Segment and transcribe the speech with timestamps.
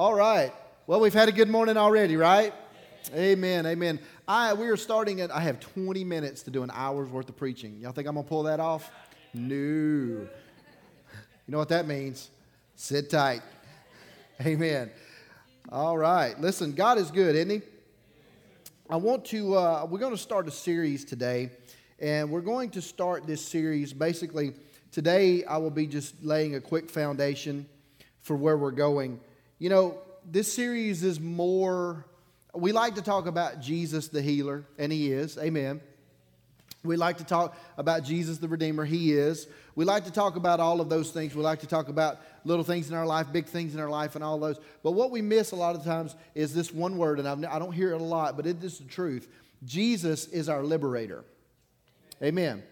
[0.00, 0.50] All right.
[0.86, 2.54] Well, we've had a good morning already, right?
[3.14, 3.66] Amen.
[3.66, 4.00] Amen.
[4.26, 7.36] I we are starting at I have 20 minutes to do an hour's worth of
[7.36, 7.78] preaching.
[7.78, 8.90] Y'all think I'm gonna pull that off?
[9.34, 9.52] No.
[9.52, 10.28] You
[11.48, 12.30] know what that means?
[12.76, 13.42] Sit tight.
[14.40, 14.90] Amen.
[15.70, 16.40] All right.
[16.40, 17.60] Listen, God is good, isn't He?
[18.88, 19.54] I want to.
[19.54, 21.50] Uh, we're going to start a series today,
[21.98, 24.54] and we're going to start this series basically.
[24.92, 27.66] Today, I will be just laying a quick foundation
[28.22, 29.20] for where we're going.
[29.60, 32.06] You know, this series is more,
[32.54, 35.36] we like to talk about Jesus the healer, and He is.
[35.36, 35.82] Amen.
[36.82, 38.86] We like to talk about Jesus the Redeemer.
[38.86, 39.48] He is.
[39.74, 41.34] We like to talk about all of those things.
[41.34, 44.14] We like to talk about little things in our life, big things in our life,
[44.14, 44.58] and all those.
[44.82, 47.72] But what we miss a lot of times is this one word, and I don't
[47.72, 49.28] hear it a lot, but it is the truth.
[49.66, 51.22] Jesus is our liberator.
[52.22, 52.62] Amen.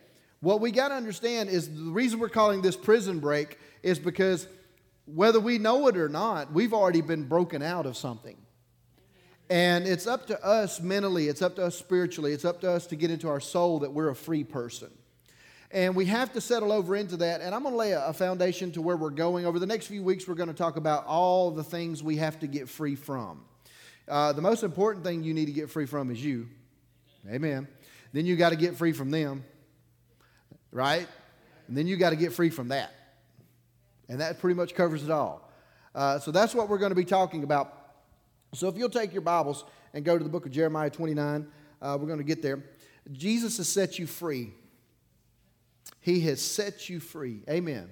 [0.41, 4.48] What we got to understand is the reason we're calling this prison break is because
[5.15, 8.37] whether we know it or not, we've already been broken out of something.
[9.51, 12.87] And it's up to us mentally, it's up to us spiritually, it's up to us
[12.89, 14.91] to get into our soul that we're a free person.
[15.70, 17.41] And we have to settle over into that.
[17.41, 19.45] And I'm going to lay a, foundation to where we're going.
[19.45, 22.39] Over the next few weeks, we're going to talk about all the things we have
[22.41, 23.43] to get free from.
[24.06, 26.48] Uh, the most important thing you need to get free from is you.
[27.28, 27.69] Amen.
[28.15, 29.45] Then you got to get free from them
[30.72, 31.06] right?
[31.67, 32.93] And then you got to get free from that.
[34.09, 35.51] And that pretty much covers it all.
[35.95, 37.75] Uh, so that's what we're going to be talking about.
[38.55, 41.47] So if you'll take your Bibles and go to the book of Jeremiah 29,
[41.81, 42.62] uh, we're going to get there.
[43.12, 44.53] Jesus has set you free.
[46.00, 47.42] He has set you free.
[47.48, 47.91] Amen.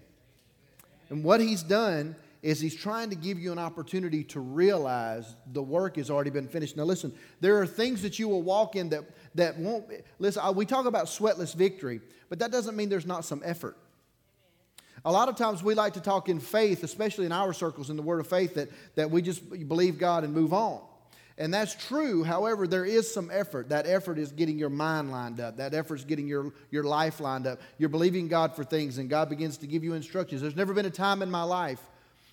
[1.11, 5.63] And what he's done is he's trying to give you an opportunity to realize the
[5.63, 6.77] work has already been finished.
[6.77, 9.87] Now, listen, there are things that you will walk in that, that won't.
[10.19, 13.77] Listen, we talk about sweatless victory, but that doesn't mean there's not some effort.
[15.07, 17.97] A lot of times we like to talk in faith, especially in our circles in
[17.97, 20.81] the word of faith, that, that we just believe God and move on.
[21.39, 22.25] And that's true.
[22.25, 23.69] However, there is some effort.
[23.69, 25.59] That effort is getting your mind lined up.
[25.59, 27.61] That effort is getting your, your life lined up.
[27.79, 30.43] You're believing God for things, and God begins to give you instructions.
[30.43, 31.81] There's never been a time in my life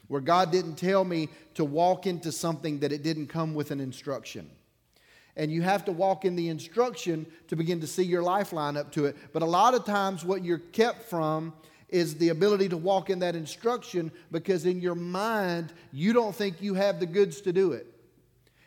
[0.08, 3.82] where God didn't tell me to walk into something that it didn't come with an
[3.82, 4.50] instruction.
[5.36, 8.78] And you have to walk in the instruction to begin to see your life line
[8.78, 9.16] up to it.
[9.32, 11.54] But a lot of times, what you're kept from
[11.94, 16.62] is the ability to walk in that instruction because in your mind, you don't think
[16.62, 17.88] you have the goods to do it.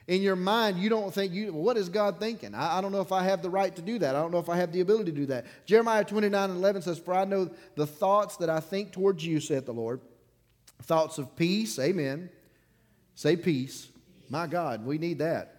[0.06, 2.54] In your mind, you don't think you, what is God thinking?
[2.54, 4.14] I, I, don't know if I have the right to do that.
[4.14, 5.46] I don't know if I have the ability to do that.
[5.66, 9.40] Jeremiah 29 and 11 says, For I know the thoughts that I think towards you,
[9.40, 10.00] saith the Lord.
[10.82, 12.30] Thoughts of peace, amen.
[13.16, 13.88] Say peace.
[14.30, 15.56] My God, we need that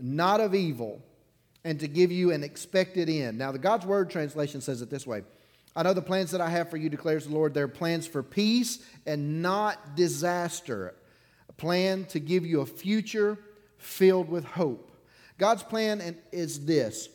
[0.00, 1.02] not of evil,
[1.64, 3.38] and to give you an expected end.
[3.38, 5.22] Now, the God's Word translation says it this way
[5.80, 7.54] I know the plans that I have for you, declares the Lord.
[7.54, 10.94] They're plans for peace and not disaster.
[11.48, 13.38] A plan to give you a future
[13.78, 14.92] filled with hope.
[15.38, 17.08] God's plan is this.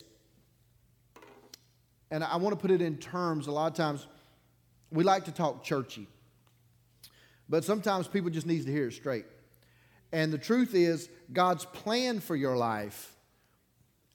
[2.10, 4.04] And I want to put it in terms, a lot of times
[4.90, 6.08] we like to talk churchy.
[7.48, 9.26] But sometimes people just need to hear it straight.
[10.10, 13.14] And the truth is, God's plan for your life,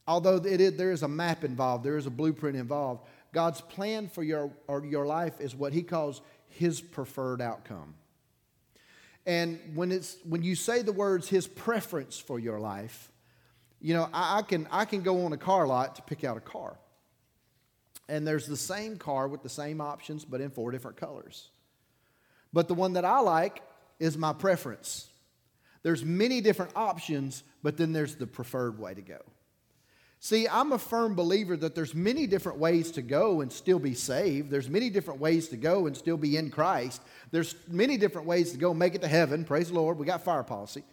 [0.06, 4.52] although there is a map involved, there is a blueprint involved, God's plan for your,
[4.68, 7.94] or your life is what He calls His preferred outcome.
[9.24, 13.10] And when, it's, when you say the words His preference for your life,
[13.80, 16.36] you know, I, I, can, I can go on a car lot to pick out
[16.36, 16.76] a car.
[18.08, 21.50] And there's the same car with the same options, but in four different colors.
[22.52, 23.62] But the one that I like
[23.98, 25.08] is my preference.
[25.82, 29.18] There's many different options, but then there's the preferred way to go.
[30.24, 33.92] See, I'm a firm believer that there's many different ways to go and still be
[33.92, 34.52] saved.
[34.52, 37.02] There's many different ways to go and still be in Christ.
[37.32, 39.44] There's many different ways to go make it to heaven.
[39.44, 39.98] Praise the Lord.
[39.98, 40.84] We got fire policy.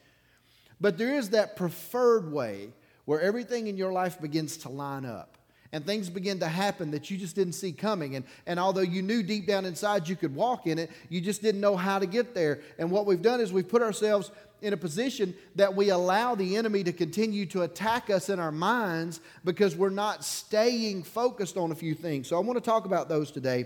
[0.81, 2.69] But there is that preferred way
[3.05, 5.37] where everything in your life begins to line up
[5.71, 8.15] and things begin to happen that you just didn't see coming.
[8.15, 11.43] And, and although you knew deep down inside you could walk in it, you just
[11.43, 12.61] didn't know how to get there.
[12.79, 14.31] And what we've done is we've put ourselves
[14.61, 18.51] in a position that we allow the enemy to continue to attack us in our
[18.51, 22.27] minds because we're not staying focused on a few things.
[22.27, 23.65] So I want to talk about those today.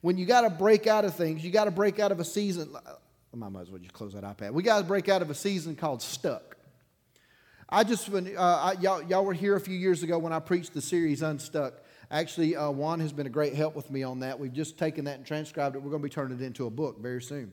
[0.00, 2.24] When you got to break out of things, you got to break out of a
[2.24, 2.74] season.
[3.32, 4.52] I might as well just close that iPad.
[4.52, 6.56] We got to break out of a season called stuck.
[7.68, 10.38] I just, when, uh, I, y'all, y'all were here a few years ago when I
[10.38, 11.74] preached the series Unstuck.
[12.10, 14.38] Actually, uh, Juan has been a great help with me on that.
[14.38, 15.80] We've just taken that and transcribed it.
[15.80, 17.52] We're going to be turning it into a book very soon.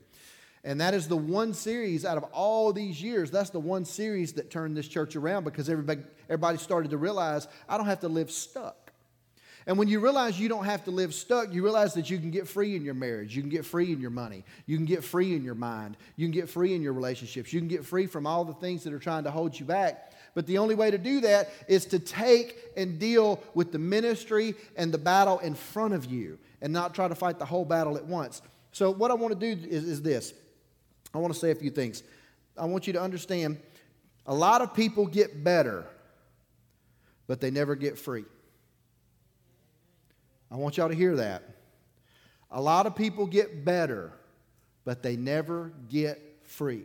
[0.64, 4.34] And that is the one series out of all these years, that's the one series
[4.34, 8.08] that turned this church around because everybody, everybody started to realize I don't have to
[8.08, 8.82] live stuck.
[9.68, 12.32] And when you realize you don't have to live stuck, you realize that you can
[12.32, 13.36] get free in your marriage.
[13.36, 14.44] You can get free in your money.
[14.66, 15.98] You can get free in your mind.
[16.16, 17.54] You can get free in your relationships.
[17.54, 20.14] You can get free from all the things that are trying to hold you back.
[20.34, 24.56] But the only way to do that is to take and deal with the ministry
[24.76, 27.98] and the battle in front of you and not try to fight the whole battle
[27.98, 28.42] at once.
[28.72, 30.34] So, what I want to do is, is this
[31.14, 32.04] I want to say a few things.
[32.58, 33.60] I want you to understand
[34.26, 35.86] a lot of people get better,
[37.28, 38.26] but they never get free.
[40.52, 41.44] I want y'all to hear that.
[42.52, 44.12] A lot of people get better,
[44.84, 46.84] but they never get free.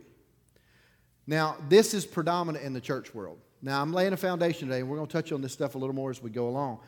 [1.25, 3.39] Now, this is predominant in the church world.
[3.61, 5.77] Now, I'm laying a foundation today, and we're going to touch on this stuff a
[5.77, 6.79] little more as we go along.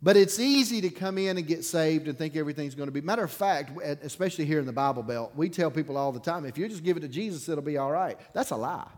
[0.00, 3.00] But it's easy to come in and get saved and think everything's going to be.
[3.00, 6.44] Matter of fact, especially here in the Bible Belt, we tell people all the time
[6.44, 8.16] if you just give it to Jesus, it'll be all right.
[8.32, 8.88] That's a lie.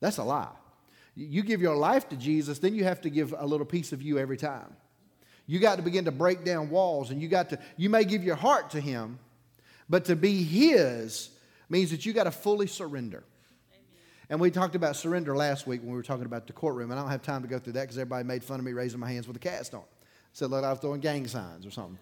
[0.00, 0.52] That's a lie.
[1.16, 4.02] You give your life to Jesus, then you have to give a little piece of
[4.02, 4.76] you every time.
[5.46, 8.24] You got to begin to break down walls, and you got to, you may give
[8.24, 9.18] your heart to Him,
[9.88, 11.30] but to be His
[11.68, 13.24] means that you got to fully surrender.
[14.30, 16.98] And we talked about surrender last week when we were talking about the courtroom, and
[16.98, 19.00] I don't have time to go through that because everybody made fun of me raising
[19.00, 19.82] my hands with a cast on.
[20.32, 21.98] Said like I was throwing gang signs or something.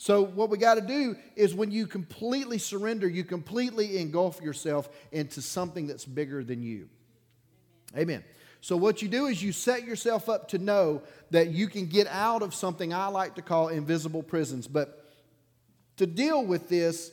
[0.00, 4.88] So, what we got to do is when you completely surrender, you completely engulf yourself
[5.10, 6.88] into something that's bigger than you.
[7.96, 8.22] Amen.
[8.60, 12.06] So, what you do is you set yourself up to know that you can get
[12.06, 14.68] out of something I like to call invisible prisons.
[14.68, 15.04] But
[15.96, 17.10] to deal with this,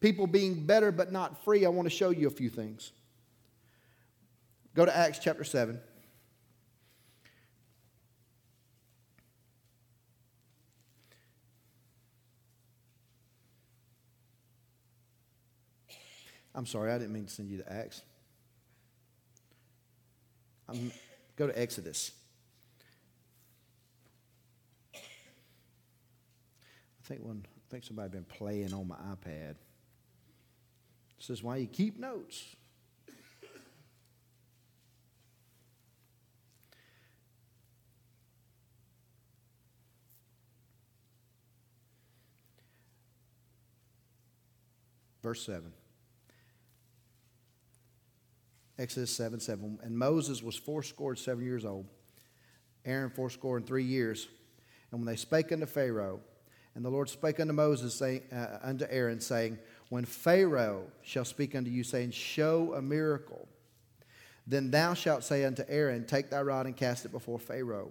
[0.00, 2.92] people being better but not free, I want to show you a few things.
[4.78, 5.76] Go to Acts chapter 7.
[16.54, 18.02] I'm sorry, I didn't mean to send you to Acts.
[20.68, 20.92] I'm,
[21.34, 22.12] go to Exodus.
[24.94, 24.98] I
[27.02, 29.56] think one, I think somebody been playing on my iPad.
[29.56, 29.56] It
[31.18, 32.54] says, "Why you keep notes?"
[45.22, 45.72] Verse 7.
[48.78, 49.80] Exodus 7 7.
[49.82, 51.86] And Moses was fourscore and seven years old,
[52.84, 54.28] Aaron fourscore and three years.
[54.90, 56.20] And when they spake unto Pharaoh,
[56.74, 61.56] and the Lord spake unto Moses, saying, uh, unto Aaron, saying, When Pharaoh shall speak
[61.56, 63.48] unto you, saying, Show a miracle,
[64.46, 67.90] then thou shalt say unto Aaron, Take thy rod and cast it before Pharaoh.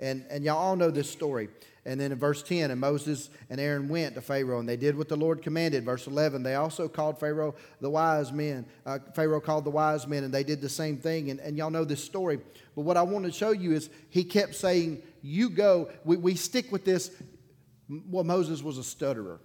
[0.00, 1.48] And, and y'all all know this story.
[1.86, 4.96] And then in verse 10, and Moses and Aaron went to Pharaoh, and they did
[4.96, 5.84] what the Lord commanded.
[5.84, 8.64] Verse 11, they also called Pharaoh the wise men.
[8.86, 11.30] Uh, Pharaoh called the wise men, and they did the same thing.
[11.30, 12.38] And, and y'all know this story.
[12.74, 15.90] But what I want to show you is he kept saying, You go.
[16.04, 17.10] We, we stick with this.
[17.88, 19.40] Well, Moses was a stutterer.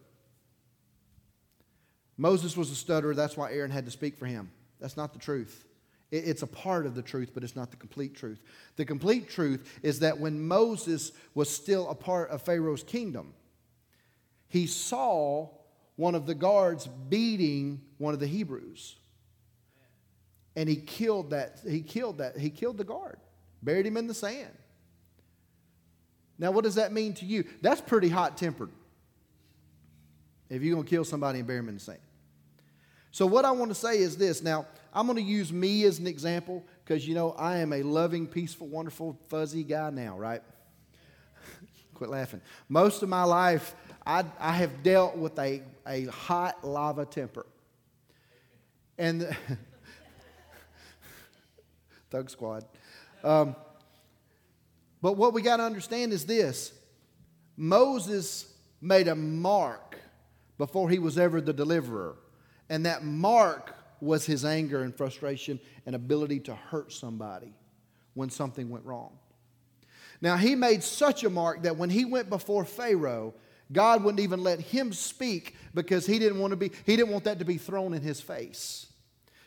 [2.17, 3.13] Moses was a stutterer.
[3.15, 4.49] That's why Aaron had to speak for him.
[4.79, 5.65] That's not the truth.
[6.11, 8.41] It's a part of the truth, but it's not the complete truth.
[8.77, 13.33] The complete truth is that when Moses was still a part of Pharaoh's kingdom,
[14.47, 15.49] he saw
[15.95, 18.95] one of the guards beating one of the Hebrews.
[20.55, 23.19] And he killed that, he killed that, he killed the guard,
[23.61, 24.57] buried him in the sand.
[26.39, 27.43] Now, what does that mean to you?
[27.61, 28.71] That's pretty hot tempered.
[30.49, 31.99] If you're going to kill somebody and bury him in the sand.
[33.11, 34.41] So, what I want to say is this.
[34.41, 37.83] Now, I'm going to use me as an example because, you know, I am a
[37.83, 40.41] loving, peaceful, wonderful, fuzzy guy now, right?
[41.93, 42.41] Quit laughing.
[42.67, 43.75] Most of my life,
[44.05, 47.45] I, I have dealt with a, a hot lava temper.
[48.97, 49.35] And the,
[52.09, 52.65] Thug Squad.
[53.23, 53.55] Um,
[55.01, 56.73] but what we got to understand is this
[57.55, 59.97] Moses made a mark
[60.57, 62.15] before he was ever the deliverer.
[62.69, 67.53] And that mark was his anger and frustration and ability to hurt somebody
[68.13, 69.17] when something went wrong.
[70.21, 73.33] Now, he made such a mark that when he went before Pharaoh,
[73.71, 77.23] God wouldn't even let him speak because he didn't want to be he didn't want
[77.25, 78.87] that to be thrown in his face.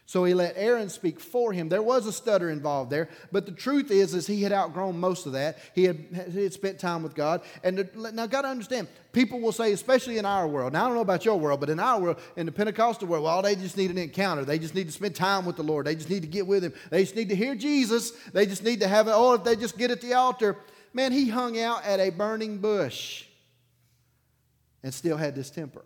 [0.04, 1.68] So he let Aaron speak for him.
[1.68, 5.26] There was a stutter involved there, but the truth is, is he had outgrown most
[5.26, 5.58] of that.
[5.74, 7.40] He had, he had spent time with God.
[7.62, 10.72] And the, now, got to understand, people will say, especially in our world.
[10.72, 13.24] Now, I don't know about your world, but in our world, in the Pentecostal world,
[13.24, 14.44] well, they just need an encounter.
[14.44, 15.86] They just need to spend time with the Lord.
[15.86, 16.74] They just need to get with Him.
[16.90, 18.10] They just need to hear Jesus.
[18.32, 19.12] They just need to have it.
[19.12, 20.56] Or if they just get at the altar,
[20.92, 23.24] man, he hung out at a burning bush
[24.82, 25.84] and still had this temper.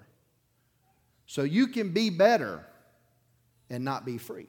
[1.26, 2.64] So you can be better
[3.70, 4.46] and not be free.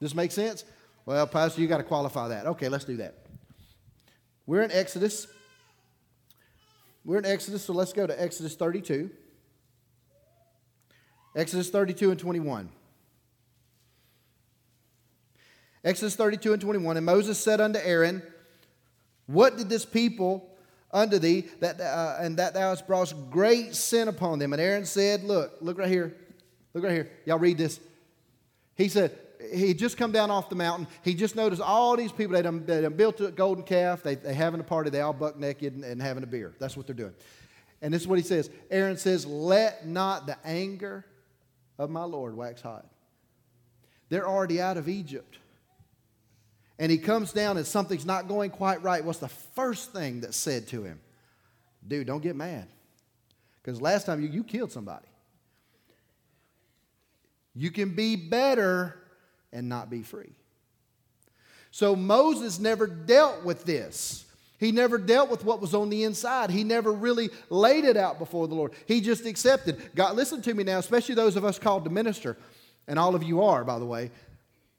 [0.00, 0.64] This make sense?
[1.06, 2.46] Well, Pastor, you got to qualify that.
[2.46, 3.14] Okay, let's do that.
[4.46, 5.26] We're in Exodus.
[7.04, 9.10] We're in Exodus, so let's go to Exodus 32.
[11.34, 12.68] Exodus 32 and 21.
[15.84, 16.96] Exodus 32 and 21.
[16.96, 18.22] And Moses said unto Aaron,
[19.26, 20.50] What did this people
[20.92, 24.52] unto thee, that, uh, and that thou hast brought great sin upon them?
[24.52, 26.16] And Aaron said, Look, look right here.
[26.74, 27.10] Look right here.
[27.24, 27.80] Y'all read this.
[28.78, 29.18] He said,
[29.52, 30.86] he just come down off the mountain.
[31.02, 32.60] He just noticed all these people, they done,
[32.94, 34.02] built a golden calf.
[34.02, 34.88] They, they having a party.
[34.88, 36.54] They all buck naked and, and having a beer.
[36.58, 37.14] That's what they're doing.
[37.82, 38.50] And this is what he says.
[38.70, 41.04] Aaron says, let not the anger
[41.76, 42.86] of my Lord wax hot.
[44.08, 45.38] They're already out of Egypt.
[46.78, 49.04] And he comes down and something's not going quite right.
[49.04, 51.00] What's the first thing that's said to him?
[51.86, 52.68] Dude, don't get mad.
[53.60, 55.07] Because last time you, you killed somebody.
[57.58, 58.96] You can be better
[59.52, 60.30] and not be free.
[61.72, 64.24] So Moses never dealt with this.
[64.60, 66.50] He never dealt with what was on the inside.
[66.50, 68.72] He never really laid it out before the Lord.
[68.86, 69.90] He just accepted.
[69.96, 72.36] God, listen to me now, especially those of us called to minister,
[72.86, 74.12] and all of you are, by the way.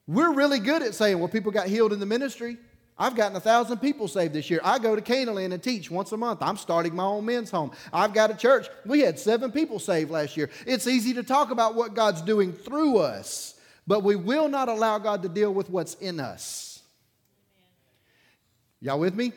[0.08, 2.58] We're really good at saying, well, people got healed in the ministry.
[3.00, 4.60] I've gotten a thousand people saved this year.
[4.64, 6.42] I go to Canaan and teach once a month.
[6.42, 7.72] I'm starting my own men's home.
[7.94, 8.68] I've got a church.
[8.86, 10.50] We had seven people saved last year.
[10.68, 13.56] It's easy to talk about what God's doing through us
[13.90, 16.84] but we will not allow God to deal with what's in us.
[18.80, 19.34] Y'all with me?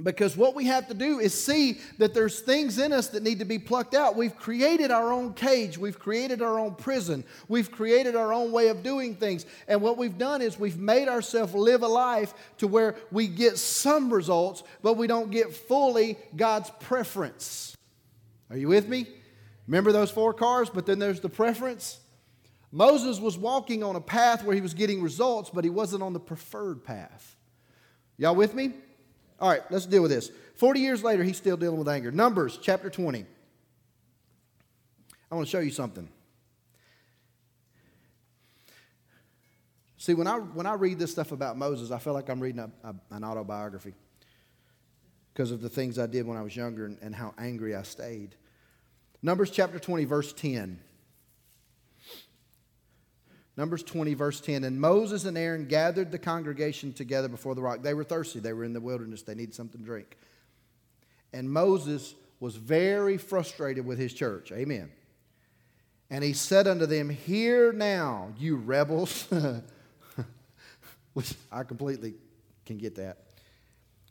[0.00, 3.40] Because what we have to do is see that there's things in us that need
[3.40, 4.14] to be plucked out.
[4.14, 5.76] We've created our own cage.
[5.76, 7.24] We've created our own prison.
[7.48, 9.44] We've created our own way of doing things.
[9.66, 13.58] And what we've done is we've made ourselves live a life to where we get
[13.58, 17.76] some results, but we don't get fully God's preference.
[18.50, 19.08] Are you with me?
[19.66, 21.98] Remember those four cars, but then there's the preference?
[22.70, 26.12] Moses was walking on a path where he was getting results, but he wasn't on
[26.12, 27.36] the preferred path.
[28.16, 28.74] Y'all with me?
[29.40, 30.30] All right, let's deal with this.
[30.56, 32.10] 40 years later, he's still dealing with anger.
[32.10, 33.24] Numbers chapter 20.
[35.30, 36.08] I want to show you something.
[39.98, 42.60] See, when I, when I read this stuff about Moses, I feel like I'm reading
[42.60, 43.94] a, a, an autobiography
[45.32, 47.82] because of the things I did when I was younger and, and how angry I
[47.82, 48.34] stayed.
[49.22, 50.80] Numbers chapter 20, verse 10.
[53.58, 54.62] Numbers 20, verse 10.
[54.62, 57.82] And Moses and Aaron gathered the congregation together before the rock.
[57.82, 58.38] They were thirsty.
[58.38, 59.22] They were in the wilderness.
[59.22, 60.16] They needed something to drink.
[61.32, 64.52] And Moses was very frustrated with his church.
[64.52, 64.92] Amen.
[66.08, 69.26] And he said unto them, Hear now, you rebels.
[71.14, 72.14] Which I completely
[72.64, 73.24] can get that.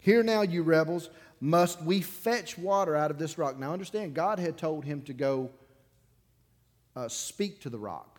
[0.02, 3.58] Hear now, you rebels, must we fetch water out of this rock?
[3.58, 5.52] Now understand, God had told him to go
[6.98, 8.18] uh, speak to the rock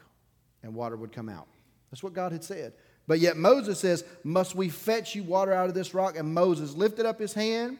[0.68, 1.48] and water would come out.
[1.90, 2.74] That's what God had said.
[3.06, 6.18] But yet Moses says, Must we fetch you water out of this rock?
[6.18, 7.78] And Moses lifted up his hand,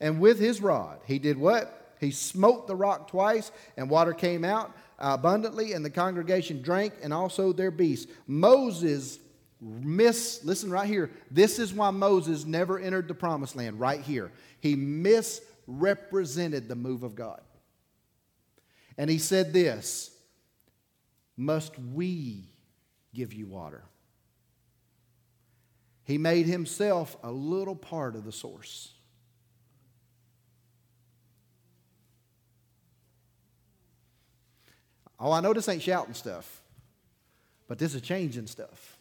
[0.00, 1.94] and with his rod, he did what?
[2.00, 7.12] He smote the rock twice, and water came out abundantly, and the congregation drank, and
[7.12, 8.10] also their beasts.
[8.26, 9.18] Moses
[9.60, 11.10] miss, listen right here.
[11.30, 14.32] This is why Moses never entered the promised land, right here.
[14.60, 17.42] He misrepresented the move of God.
[18.96, 20.16] And he said this
[21.40, 22.44] must we
[23.14, 23.82] give you water?
[26.04, 28.92] He made himself a little part of the source.
[35.18, 36.62] Oh, I know this ain't shouting stuff,
[37.68, 38.98] but this is changing stuff.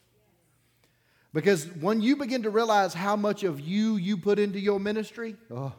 [1.33, 5.35] Because when you begin to realize how much of you you put into your ministry,
[5.51, 5.73] oh,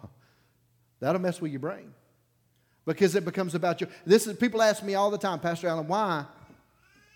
[1.00, 1.94] that'll mess with your brain.
[2.84, 3.86] Because it becomes about you.
[4.04, 6.26] This is people ask me all the time, Pastor Allen, why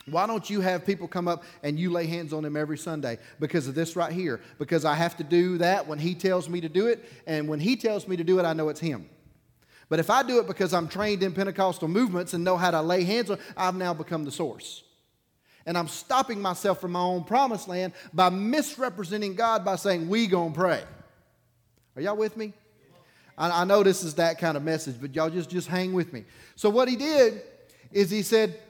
[0.07, 3.19] why don't you have people come up and you lay hands on them every Sunday?
[3.41, 4.41] Because of this right here.
[4.59, 7.09] Because I have to do that when He tells me to do it.
[7.27, 9.09] And when He tells me to do it, I know it's Him.
[9.89, 12.83] But if I do it because I'm trained in Pentecostal movements and know how to
[12.83, 14.83] lay hands on, I've now become the source.
[15.67, 20.27] And I'm stopping myself from my own promised land by misrepresenting God by saying, we
[20.27, 20.83] gonna pray.
[21.97, 22.53] Are y'all with me?
[23.39, 26.13] I, I know this is that kind of message, but y'all just, just hang with
[26.13, 26.25] me.
[26.57, 27.43] So what he did
[27.93, 28.61] is he said,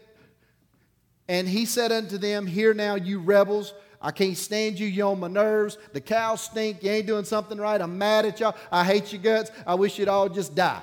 [1.29, 3.73] and he said unto them, Hear now, you rebels.
[4.01, 4.87] I can't stand you.
[4.87, 5.79] You're on my nerves.
[5.95, 6.83] The cows stink.
[6.83, 7.81] You ain't doing something right.
[7.81, 8.55] I'm mad at y'all.
[8.71, 9.51] I hate your guts.
[9.67, 10.83] I wish you'd all just die.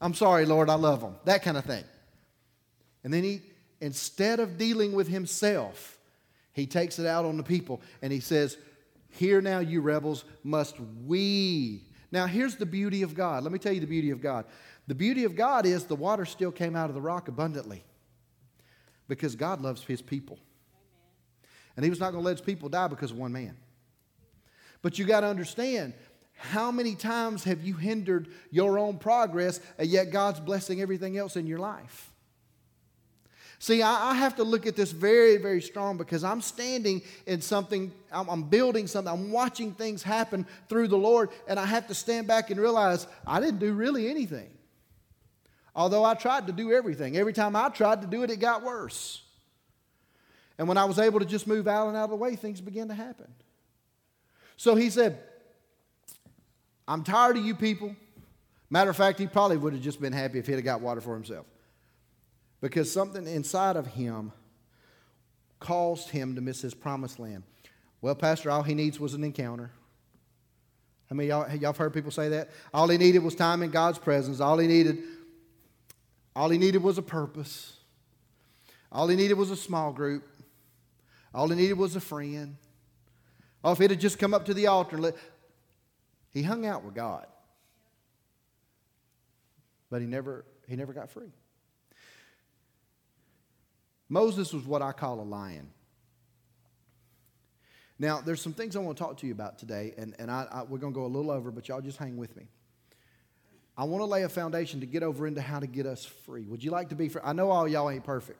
[0.00, 0.70] I'm sorry, Lord.
[0.70, 1.16] I love them.
[1.24, 1.82] That kind of thing.
[3.02, 3.42] And then he,
[3.80, 5.98] instead of dealing with himself,
[6.52, 8.56] he takes it out on the people and he says,
[9.08, 11.82] Hear now, you rebels, must we.
[12.12, 13.42] Now, here's the beauty of God.
[13.42, 14.44] Let me tell you the beauty of God.
[14.86, 17.82] The beauty of God is the water still came out of the rock abundantly
[19.10, 20.38] because God loves his people.
[21.76, 23.56] And he was not going to let his people die because of one man.
[24.82, 25.92] But you got to understand
[26.36, 31.36] how many times have you hindered your own progress, and yet God's blessing everything else
[31.36, 32.12] in your life?
[33.58, 37.42] See, I, I, have to look at this very, very strong because I'm standing in
[37.42, 41.86] something, I'm, I'm building something, I'm watching things happen through the Lord, and I have
[41.88, 44.48] to stand back and realize I didn't do really anything.
[45.74, 47.16] Although I tried to do everything.
[47.16, 49.22] Every time I tried to do it, it got worse.
[50.58, 52.88] And when I was able to just move Allen out of the way, things began
[52.88, 53.32] to happen.
[54.56, 55.18] So he said,
[56.86, 57.94] I'm tired of you people.
[58.68, 61.00] Matter of fact, he probably would have just been happy if he'd have got water
[61.00, 61.46] for himself
[62.60, 64.32] because something inside of him
[65.58, 67.42] caused him to miss his promised land.
[68.00, 69.70] Well, Pastor, all he needs was an encounter.
[71.10, 72.50] I mean, y'all, y'all have heard people say that?
[72.72, 74.40] All he needed was time in God's presence.
[74.40, 74.98] All he needed,
[76.40, 77.76] all he needed was a purpose.
[78.90, 80.26] All he needed was a small group.
[81.34, 82.56] All he needed was a friend.
[83.62, 85.16] Oh, if he'd have just come up to the altar and let,
[86.30, 87.26] he hung out with God.
[89.90, 91.30] But he never, he never got free.
[94.08, 95.68] Moses was what I call a lion.
[97.98, 100.46] Now, there's some things I want to talk to you about today, and, and I,
[100.50, 102.48] I, we're going to go a little over, but y'all just hang with me.
[103.76, 106.42] I want to lay a foundation to get over into how to get us free.
[106.42, 107.22] Would you like to be free?
[107.24, 108.38] I know all y'all ain't perfect,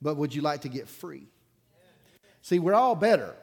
[0.00, 1.26] but would you like to get free?
[2.42, 3.34] See, we're all better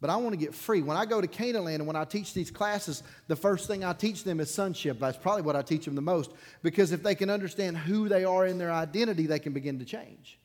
[0.00, 0.80] but I want to get free.
[0.80, 3.84] When I go to Canaan Land and when I teach these classes, the first thing
[3.84, 4.98] I teach them is sonship.
[4.98, 6.30] That's probably what I teach them the most
[6.62, 9.84] because if they can understand who they are in their identity, they can begin to
[9.84, 10.38] change.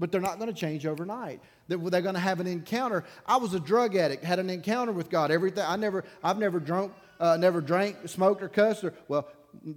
[0.00, 1.40] But they're not going to change overnight.
[1.68, 3.04] They're, they're going to have an encounter.
[3.26, 5.30] I was a drug addict, had an encounter with God.
[5.30, 9.28] Everything I never, I've never drunk, uh, never drank, smoked, or cussed, or well,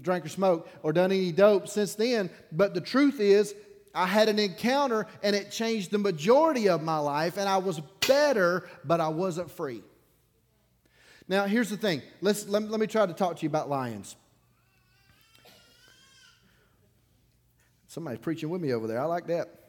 [0.01, 2.29] drank or smoked, or done any dope since then.
[2.51, 3.55] But the truth is,
[3.93, 7.81] I had an encounter and it changed the majority of my life, and I was
[8.07, 9.83] better, but I wasn't free.
[11.27, 12.01] Now, here's the thing.
[12.21, 14.15] Let's, let, let me try to talk to you about lions.
[17.88, 19.00] Somebody's preaching with me over there.
[19.00, 19.61] I like that.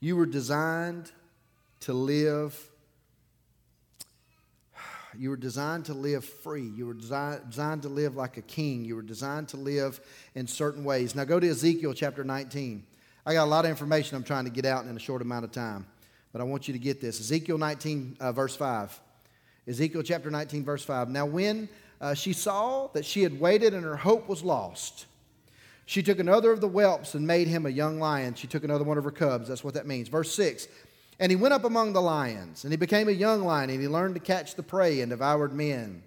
[0.00, 1.10] You were designed
[1.80, 2.70] to live
[5.18, 6.62] you were designed to live free.
[6.76, 8.84] You were designed, designed to live like a king.
[8.84, 10.00] You were designed to live
[10.36, 11.16] in certain ways.
[11.16, 12.84] Now go to Ezekiel chapter 19.
[13.26, 15.44] I got a lot of information I'm trying to get out in a short amount
[15.44, 15.86] of time,
[16.32, 17.20] but I want you to get this.
[17.20, 19.00] Ezekiel 19, uh, verse 5.
[19.66, 21.10] Ezekiel chapter 19, verse 5.
[21.10, 21.68] Now, when
[22.00, 25.06] uh, she saw that she had waited and her hope was lost,
[25.88, 28.34] she took another of the whelps and made him a young lion.
[28.34, 29.48] She took another one of her cubs.
[29.48, 30.08] That's what that means.
[30.08, 30.68] Verse 6
[31.20, 33.88] and he went up among the lions, and he became a young lion, and he
[33.88, 36.02] learned to catch the prey and devoured men.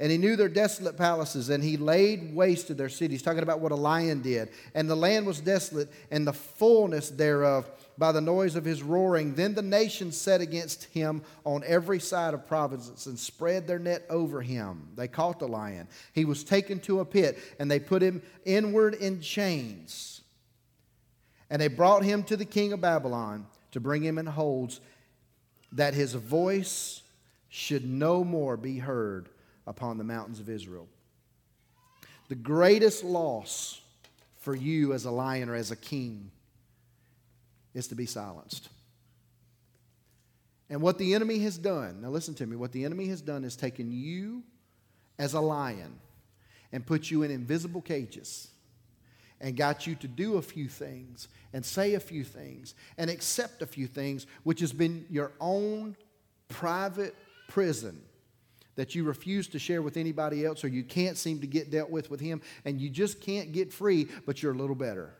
[0.00, 3.22] And he knew their desolate palaces, and he laid waste to their cities.
[3.22, 4.48] Talking about what a lion did.
[4.74, 9.34] And the land was desolate, and the fullness thereof by the noise of his roaring.
[9.34, 14.04] Then the nations set against him on every side of provinces and spread their net
[14.10, 14.88] over him.
[14.94, 15.88] They caught the lion.
[16.12, 20.20] He was taken to a pit, and they put him inward in chains.
[21.48, 24.80] And they brought him to the king of Babylon to bring him in holds,
[25.72, 27.02] that his voice
[27.48, 29.28] should no more be heard
[29.66, 30.88] upon the mountains of Israel.
[32.28, 33.80] The greatest loss
[34.38, 36.30] for you as a lion or as a king
[37.76, 38.70] is to be silenced.
[40.68, 43.44] And what the enemy has done, now listen to me, what the enemy has done
[43.44, 44.42] is taken you
[45.18, 46.00] as a lion
[46.72, 48.48] and put you in invisible cages
[49.40, 53.62] and got you to do a few things and say a few things and accept
[53.62, 55.94] a few things, which has been your own
[56.48, 57.14] private
[57.48, 58.00] prison
[58.74, 61.90] that you refuse to share with anybody else or you can't seem to get dealt
[61.90, 65.14] with with him and you just can't get free, but you're a little better.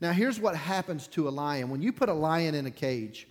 [0.00, 1.70] Now, here's what happens to a lion.
[1.70, 3.26] When you put a lion in a cage,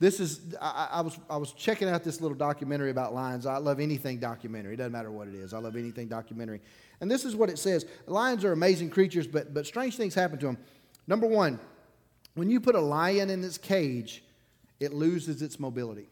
[0.00, 3.46] this is, I, I, was, I was checking out this little documentary about lions.
[3.46, 4.74] I love anything documentary.
[4.74, 5.52] It doesn't matter what it is.
[5.52, 6.62] I love anything documentary.
[7.00, 10.38] And this is what it says Lions are amazing creatures, but, but strange things happen
[10.38, 10.58] to them.
[11.06, 11.60] Number one,
[12.34, 14.24] when you put a lion in its cage,
[14.80, 16.08] it loses its mobility.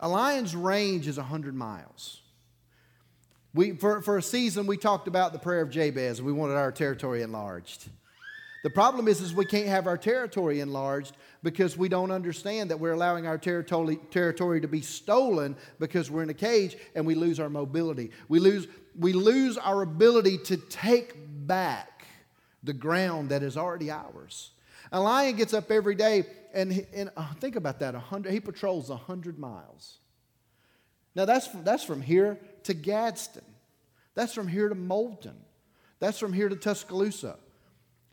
[0.00, 2.22] A lion's range is 100 miles.
[3.54, 6.20] We, for, for a season, we talked about the prayer of Jabez.
[6.20, 7.88] We wanted our territory enlarged.
[8.62, 12.80] The problem is, is we can't have our territory enlarged because we don't understand that
[12.80, 17.14] we're allowing our territory, territory to be stolen because we're in a cage and we
[17.14, 18.10] lose our mobility.
[18.28, 18.66] We lose,
[18.98, 21.14] we lose our ability to take
[21.46, 22.06] back
[22.64, 24.50] the ground that is already ours.
[24.90, 28.88] A lion gets up every day and, and uh, think about that, 100, he patrols
[28.88, 29.98] 100 miles.
[31.14, 33.44] Now that's, that's from here to Gadsden.
[34.14, 35.36] That's from here to Moulton.
[36.00, 37.36] That's from here to Tuscaloosa.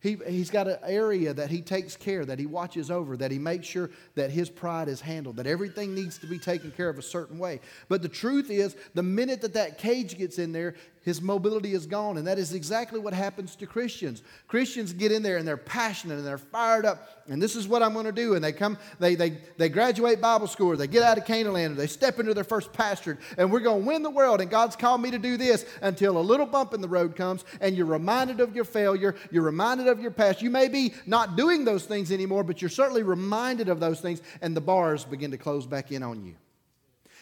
[0.04, 3.40] He, he's got an area that he takes care, that he watches over, that he
[3.40, 6.98] makes sure that his pride is handled, that everything needs to be taken care of
[6.98, 7.62] a certain way.
[7.88, 11.86] But the truth is, the minute that that cage gets in there, his mobility is
[11.86, 12.18] gone.
[12.18, 14.24] And that is exactly what happens to Christians.
[14.48, 17.24] Christians get in there and they're passionate and they're fired up.
[17.28, 18.36] And this is what I'm going to do.
[18.36, 21.74] And they come, they, they, they graduate Bible school, or they get out of Canaan
[21.74, 24.42] or they step into their first pastorate, and we're going to win the world.
[24.42, 27.44] And God's called me to do this until a little bump in the road comes
[27.62, 29.16] and you're reminded of your failure.
[29.32, 30.42] You're reminded of your past.
[30.42, 34.22] You may be not doing those things anymore, but you're certainly reminded of those things,
[34.42, 36.36] and the bars begin to close back in on you.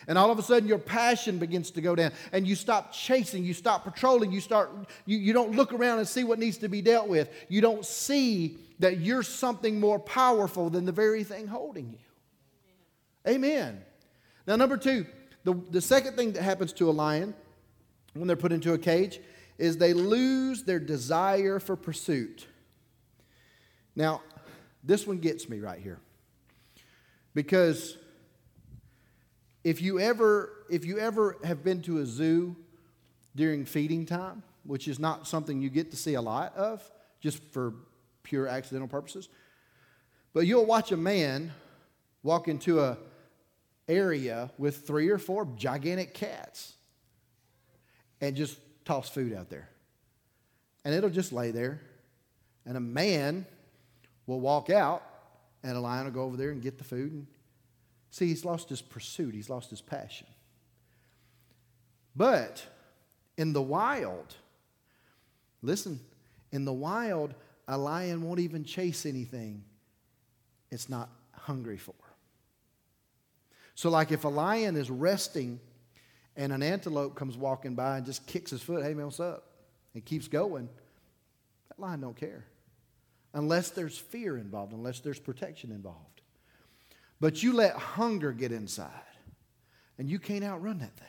[0.07, 3.43] And all of a sudden, your passion begins to go down, and you stop chasing,
[3.43, 4.71] you stop patrolling, you start,
[5.05, 7.29] you, you don't look around and see what needs to be dealt with.
[7.49, 13.31] You don't see that you're something more powerful than the very thing holding you.
[13.31, 13.81] Amen.
[14.47, 15.05] Now, number two,
[15.43, 17.35] the, the second thing that happens to a lion
[18.13, 19.19] when they're put into a cage
[19.57, 22.47] is they lose their desire for pursuit.
[23.95, 24.21] Now,
[24.83, 25.99] this one gets me right here.
[27.33, 27.97] Because
[29.63, 32.55] if you ever if you ever have been to a zoo
[33.35, 37.43] during feeding time, which is not something you get to see a lot of, just
[37.51, 37.73] for
[38.23, 39.29] pure accidental purposes,
[40.33, 41.51] but you'll watch a man
[42.23, 42.97] walk into a
[43.87, 46.73] area with three or four gigantic cats
[48.21, 49.69] and just toss food out there.
[50.85, 51.81] And it'll just lay there.
[52.65, 53.45] And a man
[54.27, 55.03] will walk out
[55.63, 57.27] and a lion will go over there and get the food and
[58.11, 60.27] See, he's lost his pursuit, he's lost his passion.
[62.15, 62.63] But
[63.37, 64.35] in the wild,
[65.61, 65.99] listen,
[66.51, 67.33] in the wild,
[67.67, 69.63] a lion won't even chase anything
[70.71, 71.95] it's not hungry for.
[73.75, 75.59] So, like if a lion is resting
[76.35, 79.47] and an antelope comes walking by and just kicks his foot, hey man, what's up?
[79.93, 80.69] And keeps going,
[81.69, 82.45] that lion don't care.
[83.33, 86.20] Unless there's fear involved, unless there's protection involved.
[87.21, 88.89] But you let hunger get inside,
[89.99, 91.07] and you can't outrun that thing.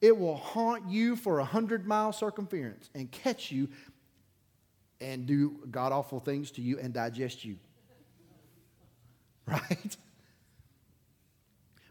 [0.00, 3.68] It will haunt you for a hundred mile circumference and catch you
[5.00, 7.56] and do god awful things to you and digest you.
[9.46, 9.96] Right?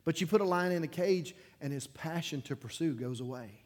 [0.03, 3.64] But you put a lion in a cage, and his passion to pursue goes away.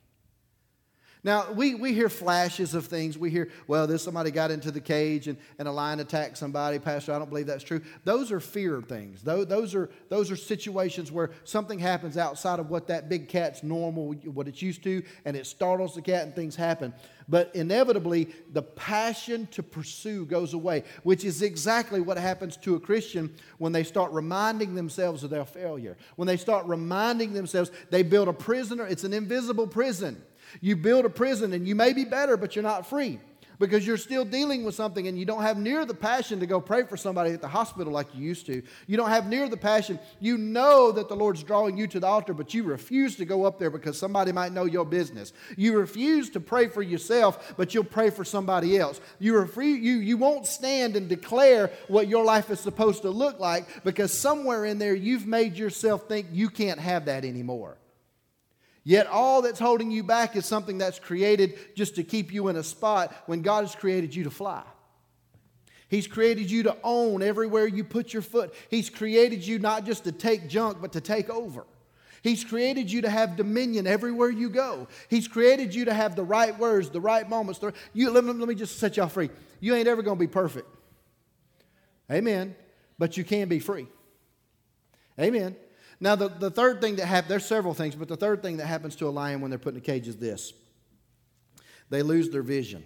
[1.22, 3.18] Now, we, we hear flashes of things.
[3.18, 6.80] We hear, well, this somebody got into the cage and, and a lion attacked somebody.
[6.80, 7.82] Pastor, I don't believe that's true.
[8.06, 9.22] Those are fear things.
[9.22, 13.64] Those, those, are, those are situations where something happens outside of what that big cat's
[13.64, 16.94] normal, what it's used to, and it startles the cat and things happen.
[17.28, 22.80] But inevitably, the passion to pursue goes away, which is exactly what happens to a
[22.80, 25.98] Christian when they start reminding themselves of their failure.
[26.16, 30.24] When they start reminding themselves, they build a prisoner, it's an invisible prison.
[30.62, 33.20] You build a prison and you may be better, but you're not free
[33.60, 36.60] because you're still dealing with something and you don't have near the passion to go
[36.60, 38.64] pray for somebody at the hospital like you used to.
[38.88, 40.00] You don't have near the passion.
[40.20, 43.44] You know that the Lord's drawing you to the altar, but you refuse to go
[43.44, 45.34] up there because somebody might know your business.
[45.58, 49.02] You refuse to pray for yourself, but you'll pray for somebody else.
[49.20, 53.40] You, refuse, you, you won't stand and declare what your life is supposed to look
[53.40, 57.79] like because somewhere in there you've made yourself think you can't have that anymore.
[58.84, 62.56] Yet all that's holding you back is something that's created just to keep you in
[62.56, 64.64] a spot when God has created you to fly.
[65.90, 68.54] He's created you to own everywhere you put your foot.
[68.70, 71.66] He's created you not just to take junk, but to take over.
[72.22, 74.88] He's created you to have dominion everywhere you go.
[75.10, 77.60] He's created you to have the right words, the right moments.
[77.94, 79.30] You, let, me, let me just set y'all free.
[79.60, 80.68] You ain't ever going to be perfect.
[82.12, 82.56] Amen.
[82.98, 83.88] But you can be free.
[85.20, 85.56] Amen.
[86.00, 88.68] Now, the, the third thing that happens, there's several things, but the third thing that
[88.68, 90.54] happens to a lion when they're put in a cage is this
[91.90, 92.84] they lose their vision.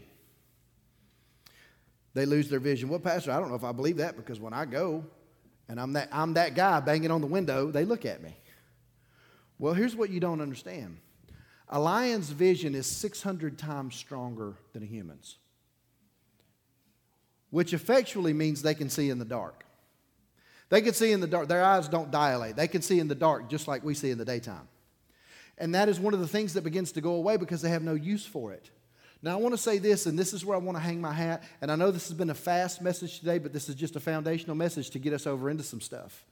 [2.13, 2.89] They lose their vision.
[2.89, 5.03] Well, Pastor, I don't know if I believe that because when I go
[5.67, 8.35] and I'm that, I'm that guy banging on the window, they look at me.
[9.57, 10.97] Well, here's what you don't understand
[11.69, 15.37] a lion's vision is 600 times stronger than a human's,
[17.49, 19.65] which effectually means they can see in the dark.
[20.73, 21.47] They can see in the dark.
[21.47, 22.55] Their eyes don't dilate.
[22.55, 24.67] They can see in the dark just like we see in the daytime.
[25.59, 27.83] And that is one of the things that begins to go away because they have
[27.83, 28.71] no use for it.
[29.21, 31.13] Now, I want to say this, and this is where I want to hang my
[31.13, 31.43] hat.
[31.61, 33.99] And I know this has been a fast message today, but this is just a
[33.99, 36.25] foundational message to get us over into some stuff.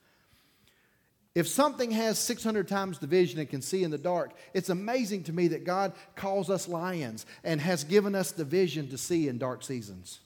[1.36, 5.26] If something has 600 times the vision and can see in the dark, it's amazing
[5.26, 9.28] to me that God calls us lions and has given us the vision to see
[9.28, 10.20] in dark seasons.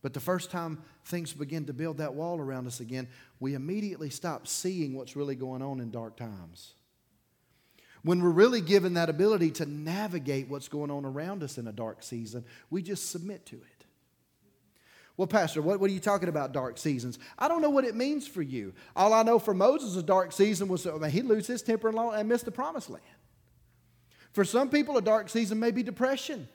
[0.00, 3.08] But the first time things begin to build that wall around us again,
[3.40, 6.74] we immediately stop seeing what's really going on in dark times.
[8.02, 11.72] When we're really given that ability to navigate what's going on around us in a
[11.72, 13.78] dark season, we just submit to it.
[15.16, 17.18] Well, Pastor, what, what are you talking about, dark seasons?
[17.36, 18.72] I don't know what it means for you.
[18.94, 21.88] All I know for Moses, a dark season was I mean, he'd lose his temper
[21.88, 23.02] and miss the promised land.
[24.32, 26.48] For some people, a dark season may be depression.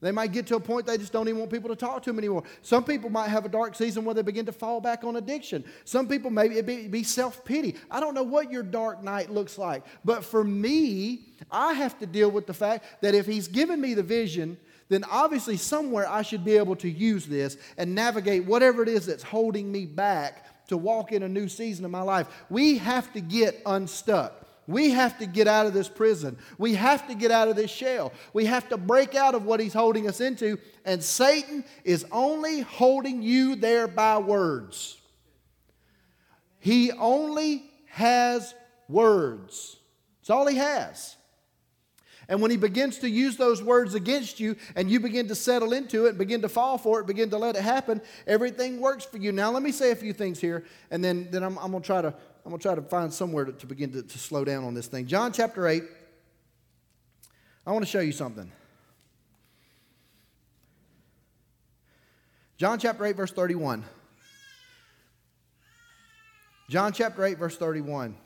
[0.00, 2.10] They might get to a point they just don't even want people to talk to
[2.10, 2.44] them anymore.
[2.62, 5.64] Some people might have a dark season where they begin to fall back on addiction.
[5.84, 7.74] Some people maybe it be, be self pity.
[7.90, 12.06] I don't know what your dark night looks like, but for me, I have to
[12.06, 14.56] deal with the fact that if He's given me the vision,
[14.88, 19.06] then obviously somewhere I should be able to use this and navigate whatever it is
[19.06, 22.28] that's holding me back to walk in a new season of my life.
[22.48, 24.47] We have to get unstuck.
[24.68, 26.36] We have to get out of this prison.
[26.58, 28.12] We have to get out of this shell.
[28.34, 30.58] We have to break out of what he's holding us into.
[30.84, 34.98] And Satan is only holding you there by words.
[36.60, 38.54] He only has
[38.90, 39.78] words.
[40.20, 41.16] It's all he has.
[42.28, 45.72] And when he begins to use those words against you and you begin to settle
[45.72, 49.16] into it, begin to fall for it, begin to let it happen, everything works for
[49.16, 49.32] you.
[49.32, 51.86] Now, let me say a few things here, and then, then I'm, I'm going to
[51.86, 52.12] try to
[52.48, 54.72] I'm going to try to find somewhere to, to begin to, to slow down on
[54.72, 55.06] this thing.
[55.06, 55.82] John chapter 8,
[57.66, 58.50] I want to show you something.
[62.56, 63.84] John chapter 8, verse 31.
[66.70, 68.16] John chapter 8, verse 31.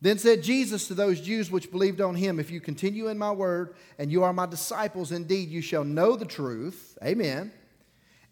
[0.00, 3.32] Then said Jesus to those Jews which believed on him, If you continue in my
[3.32, 6.96] word, and you are my disciples indeed, you shall know the truth.
[7.04, 7.52] Amen.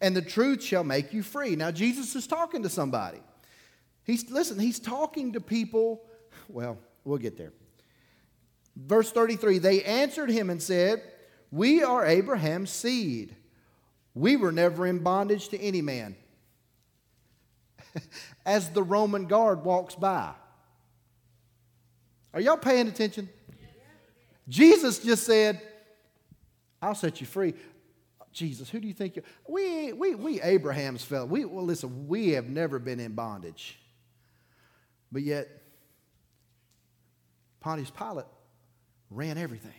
[0.00, 1.56] And the truth shall make you free.
[1.56, 3.20] Now, Jesus is talking to somebody.
[4.06, 6.02] He's, listen, he's talking to people.
[6.48, 7.52] Well, we'll get there.
[8.76, 11.02] Verse 33 They answered him and said,
[11.50, 13.34] We are Abraham's seed.
[14.14, 16.16] We were never in bondage to any man.
[18.46, 20.32] As the Roman guard walks by.
[22.32, 23.28] Are y'all paying attention?
[24.48, 25.60] Jesus just said,
[26.80, 27.54] I'll set you free.
[28.32, 29.22] Jesus, who do you think you?
[29.48, 31.26] We, we, we Abraham's fellow.
[31.26, 33.78] We, well, listen, we have never been in bondage.
[35.12, 35.48] But yet,
[37.60, 38.26] Pontius Pilate
[39.10, 39.72] ran everything.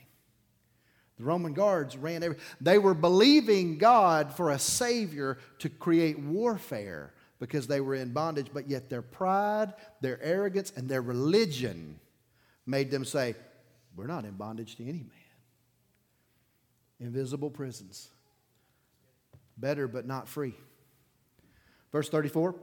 [1.17, 2.35] The Roman guards ran.
[2.61, 8.47] They were believing God for a Savior to create warfare because they were in bondage,
[8.53, 11.99] but yet their pride, their arrogance, and their religion
[12.65, 13.35] made them say,
[13.95, 15.11] We're not in bondage to any man.
[16.99, 18.09] Invisible prisons.
[19.57, 20.55] Better, but not free.
[21.91, 22.55] Verse 34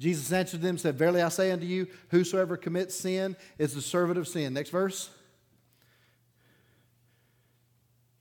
[0.00, 3.82] Jesus answered them and said, Verily I say unto you, whosoever commits sin is the
[3.82, 4.54] servant of sin.
[4.54, 5.10] Next verse.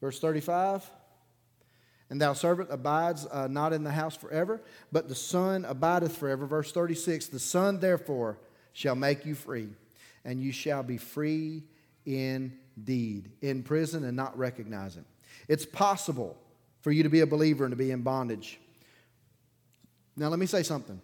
[0.01, 0.87] Verse 35.
[2.09, 4.61] And thou servant abides uh, not in the house forever,
[4.91, 6.45] but the Son abideth forever.
[6.45, 8.37] Verse 36 The Son therefore
[8.73, 9.69] shall make you free,
[10.25, 11.63] and you shall be free
[12.05, 15.05] indeed, in prison and not recognize Him.
[15.47, 16.35] It's possible
[16.81, 18.59] for you to be a believer and to be in bondage.
[20.17, 20.99] Now, let me say something.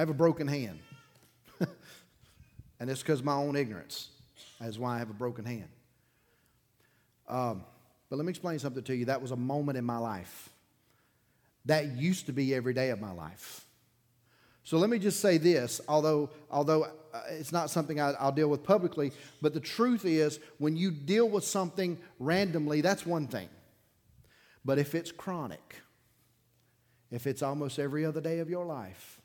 [0.00, 0.78] I have a broken hand.
[2.80, 4.08] and it's because my own ignorance.
[4.58, 5.68] That's why I have a broken hand.
[7.28, 7.64] Um,
[8.08, 9.04] but let me explain something to you.
[9.04, 10.48] That was a moment in my life.
[11.66, 13.66] That used to be every day of my life.
[14.64, 18.48] So let me just say this, although, although uh, it's not something I, will deal
[18.48, 23.50] with publicly, but the truth is when you deal with something randomly, that's one thing.
[24.64, 25.76] But if it's chronic,
[27.10, 29.19] if it's almost every other day of your life,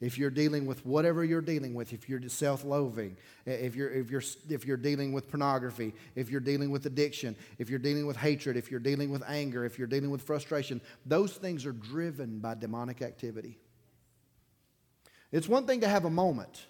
[0.00, 4.22] if you're dealing with whatever you're dealing with, if you're self-loathing, if you're, if, you're,
[4.48, 8.56] if you're dealing with pornography, if you're dealing with addiction, if you're dealing with hatred,
[8.56, 12.54] if you're dealing with anger, if you're dealing with frustration, those things are driven by
[12.54, 13.58] demonic activity.
[15.32, 16.64] It's one thing to have a moment.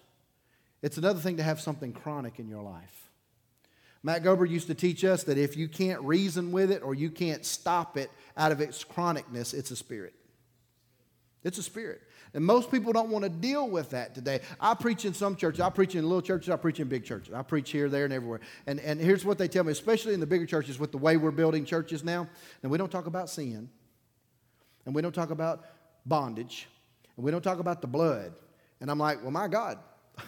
[0.81, 3.09] It's another thing to have something chronic in your life.
[4.03, 7.11] Matt Gober used to teach us that if you can't reason with it or you
[7.11, 10.15] can't stop it out of its chronicness, it's a spirit.
[11.43, 12.01] It's a spirit.
[12.33, 14.39] And most people don't want to deal with that today.
[14.59, 15.59] I preach in some churches.
[15.59, 16.49] I preach in little churches.
[16.49, 17.33] I preach in big churches.
[17.33, 18.39] I preach here, there, and everywhere.
[18.67, 21.17] And, and here's what they tell me, especially in the bigger churches with the way
[21.17, 22.29] we're building churches now.
[22.63, 23.69] And we don't talk about sin.
[24.85, 25.65] And we don't talk about
[26.05, 26.69] bondage.
[27.17, 28.33] And we don't talk about the blood.
[28.79, 29.79] And I'm like, well, my God,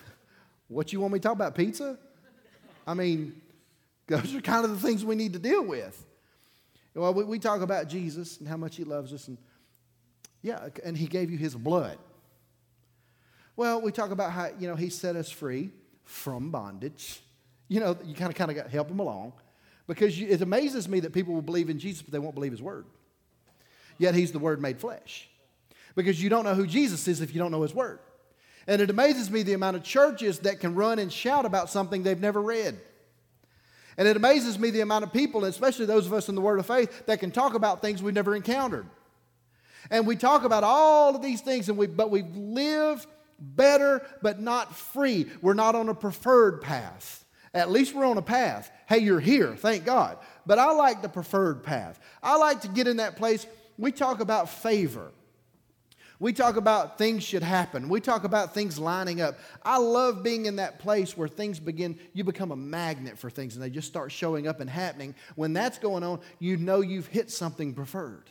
[0.68, 1.56] what you want me to talk about?
[1.56, 1.98] Pizza?
[2.86, 3.42] I mean,
[4.08, 6.06] those are kind of the things we need to deal with.
[6.96, 9.38] Well, we, we talk about Jesus and how much he loves us and
[10.43, 11.97] yeah, and he gave you his blood.
[13.56, 15.71] Well, we talk about how, you know, he set us free
[16.03, 17.21] from bondage.
[17.69, 19.34] You know, you kind of kind of help them along.
[19.88, 22.51] Because you, it amazes me that people will believe in Jesus, but they won't believe
[22.51, 22.86] his word.
[23.97, 25.29] Yet he's the word made flesh.
[25.95, 27.99] because you don't know who Jesus is if you don't know his word.
[28.67, 32.03] And it amazes me the amount of churches that can run and shout about something
[32.03, 32.79] they've never read.
[33.97, 36.60] And it amazes me the amount of people, especially those of us in the Word
[36.60, 38.88] of Faith, that can talk about things we've never encountered.
[39.89, 43.06] And we talk about all of these things, and we, but we live
[43.39, 45.28] better, but not free.
[45.41, 47.26] We're not on a preferred path.
[47.54, 48.72] At least we're on a path.
[48.88, 50.17] Hey, you're here, thank God.
[50.46, 52.00] But I like the preferred path.
[52.22, 53.46] I like to get in that place.
[53.78, 55.12] We talk about favor.
[56.19, 57.89] We talk about things should happen.
[57.89, 59.38] We talk about things lining up.
[59.62, 63.56] I love being in that place where things begin, you become a magnet for things
[63.56, 65.15] and they just start showing up and happening.
[65.36, 68.30] When that's going on, you know you've hit something preferred.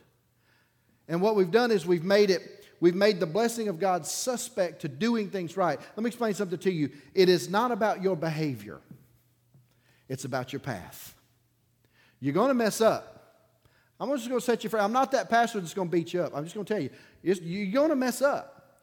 [1.12, 4.80] And what we've done is we've made it, we've made the blessing of God suspect
[4.80, 5.78] to doing things right.
[5.78, 6.88] Let me explain something to you.
[7.14, 8.80] It is not about your behavior,
[10.08, 11.14] it's about your path.
[12.18, 13.44] You're going to mess up.
[14.00, 14.80] I'm just going to set you free.
[14.80, 16.34] I'm not that pastor that's going to beat you up.
[16.34, 16.88] I'm just going to tell you,
[17.22, 18.80] you're going to mess up.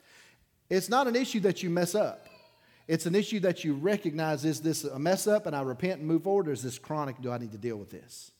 [0.70, 2.28] It's not an issue that you mess up.
[2.88, 6.08] It's an issue that you recognize is this a mess up and I repent and
[6.08, 7.22] move forward, or is this chronic?
[7.22, 8.32] Do I need to deal with this?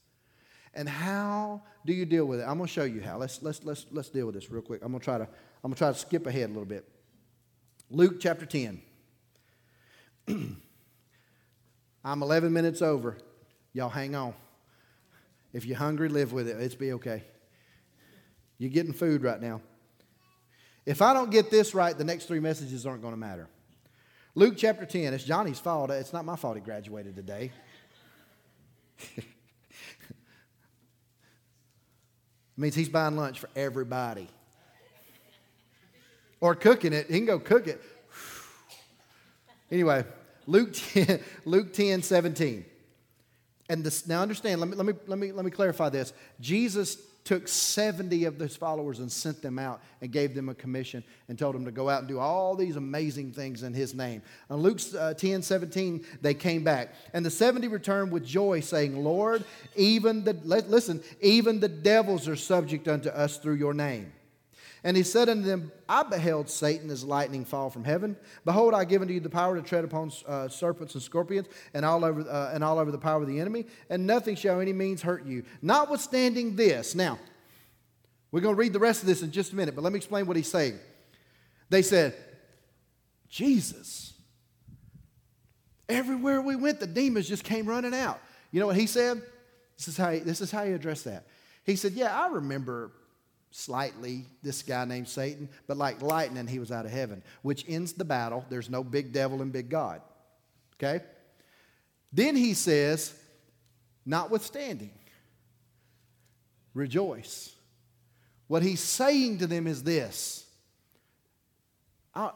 [0.76, 2.44] And how do you deal with it?
[2.44, 3.18] I'm going to show you how.
[3.18, 4.82] Let's, let's, let's, let's deal with this real quick.
[4.84, 6.88] I'm going to try to, I'm going to try to skip ahead a little bit.
[7.90, 8.80] Luke chapter 10.
[12.06, 13.18] I'm 11 minutes over.
[13.74, 14.36] Y'all hang on.
[15.52, 16.62] If you're hungry, live with it.
[16.62, 17.24] It's be okay.
[18.60, 19.60] You're getting food right now.
[20.86, 23.48] If I don't get this right, the next three messages aren't going to matter.
[24.36, 25.90] Luke chapter 10, it's Johnny's fault.
[25.90, 27.52] It's not my fault he graduated today.
[29.18, 29.26] it
[32.60, 34.28] means he's buying lunch for everybody.
[36.42, 37.08] Or cooking it.
[37.08, 37.82] He can go cook it.
[39.72, 40.04] Anyway,
[40.48, 42.66] Luke 10, Luke 10 17.
[43.70, 46.12] And this, now understand, let me, let, me, let, me, let me clarify this.
[46.42, 46.98] Jesus
[47.30, 51.38] took 70 of his followers and sent them out and gave them a commission and
[51.38, 54.24] told them to go out and do all these amazing things in his name.
[54.50, 56.96] On Luke uh, 10 17, they came back.
[57.14, 59.44] And the 70 returned with joy, saying, Lord,
[59.76, 64.12] even the, listen, even the devils are subject unto us through your name.
[64.84, 68.16] And he said unto them, I beheld Satan as lightning fall from heaven.
[68.46, 71.84] Behold, I give unto you the power to tread upon uh, serpents and scorpions and
[71.84, 74.72] all, over, uh, and all over the power of the enemy, and nothing shall any
[74.72, 75.44] means hurt you.
[75.62, 77.20] Notwithstanding this, now,
[78.32, 79.98] we're going to read the rest of this in just a minute, but let me
[79.98, 80.80] explain what he's saying.
[81.70, 82.16] They said,
[83.28, 84.14] Jesus.
[85.90, 88.20] Everywhere we went, the demons just came running out.
[88.52, 89.22] You know what he said?
[89.78, 91.26] This is how he, this is how he addressed that.
[91.66, 92.92] He said, Yeah, I remember
[93.52, 97.94] slightly this guy named Satan, but like lightning, he was out of heaven, which ends
[97.94, 98.46] the battle.
[98.50, 100.02] There's no big devil and big God.
[100.76, 101.04] Okay?
[102.12, 103.14] Then he says,
[104.06, 104.94] notwithstanding,
[106.74, 107.54] rejoice.
[108.48, 110.46] What he's saying to them is this
[112.16, 112.32] I,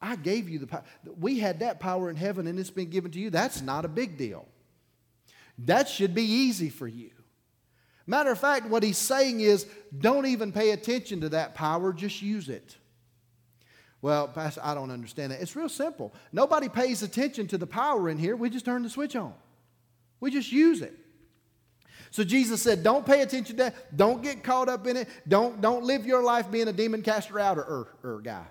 [0.00, 0.84] I gave you the power.
[1.18, 3.30] We had that power in heaven and it's been given to you.
[3.30, 4.46] That's not a big deal.
[5.58, 7.10] That should be easy for you.
[8.08, 9.66] Matter of fact, what he's saying is
[9.96, 12.74] don't even pay attention to that power, just use it.
[14.00, 15.42] Well, Pastor, I don't understand that.
[15.42, 16.14] It's real simple.
[16.32, 18.34] Nobody pays attention to the power in here.
[18.34, 19.34] We just turn the switch on,
[20.20, 20.94] we just use it.
[22.10, 23.94] So Jesus said, don't pay attention to that.
[23.94, 25.08] Don't get caught up in it.
[25.28, 28.20] Don't, don't live your life being a demon caster out or, or, er, or er,
[28.22, 28.46] guy.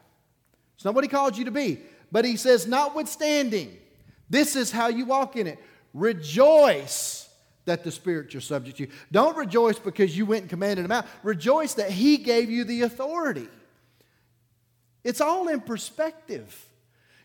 [0.76, 1.80] It's not what he called you to be.
[2.12, 3.76] But he says, notwithstanding,
[4.30, 5.58] this is how you walk in it.
[5.96, 7.27] Rejoice
[7.68, 8.90] that the spirits are subject to you.
[9.12, 11.06] Don't rejoice because you went and commanded them out.
[11.22, 13.48] Rejoice that He gave you the authority.
[15.04, 16.66] It's all in perspective.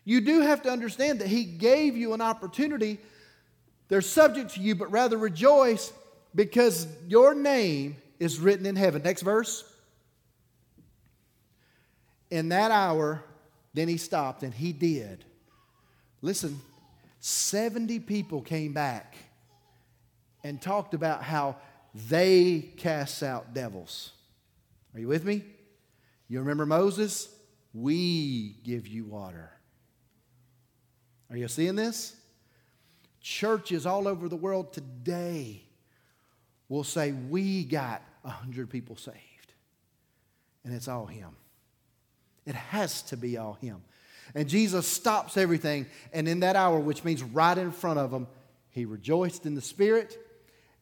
[0.05, 2.99] You do have to understand that He gave you an opportunity.
[3.87, 5.91] They're subject to you, but rather rejoice
[6.35, 9.01] because your name is written in heaven.
[9.01, 9.63] Next verse.
[12.29, 13.23] In that hour,
[13.73, 15.23] then he stopped and he did.
[16.21, 16.59] Listen,
[17.19, 19.15] 70 people came back
[20.43, 21.55] and talked about how
[21.93, 24.11] they cast out devils.
[24.93, 25.43] Are you with me?
[26.27, 27.29] You remember Moses?
[27.73, 29.51] We give you water.
[31.29, 32.15] Are you seeing this?
[33.21, 35.63] Churches all over the world today
[36.69, 39.17] will say, We got 100 people saved.
[40.63, 41.35] And it's all Him.
[42.45, 43.81] It has to be all Him.
[44.35, 48.27] And Jesus stops everything, and in that hour, which means right in front of them,
[48.69, 50.17] He rejoiced in the Spirit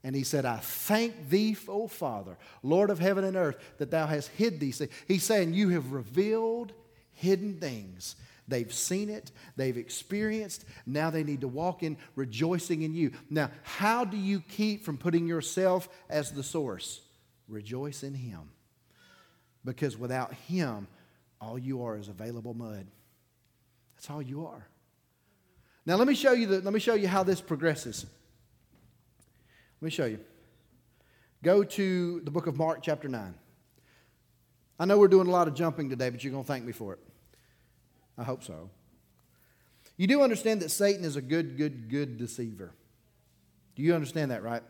[0.04, 4.08] and he said, I thank thee, O Father, Lord of heaven and earth, that thou
[4.08, 4.92] hast hid these things.
[5.08, 6.74] He's saying, You have revealed
[7.14, 8.16] hidden things.
[8.48, 10.66] They've seen it, they've experienced.
[10.86, 13.12] Now they need to walk in rejoicing in you.
[13.30, 17.02] Now, how do you keep from putting yourself as the source?
[17.48, 18.50] Rejoice in Him.
[19.64, 20.88] Because without Him,
[21.40, 22.88] all you are is available mud.
[23.96, 24.68] That's all you are.
[25.86, 28.06] Now let me show you the, let me show you how this progresses.
[29.82, 30.20] Let me show you.
[31.42, 33.34] Go to the book of Mark, chapter 9.
[34.80, 36.72] I know we're doing a lot of jumping today, but you're going to thank me
[36.72, 37.00] for it.
[38.16, 38.70] I hope so.
[39.98, 42.76] You do understand that Satan is a good, good, good deceiver.
[43.76, 44.62] Do you understand that, right?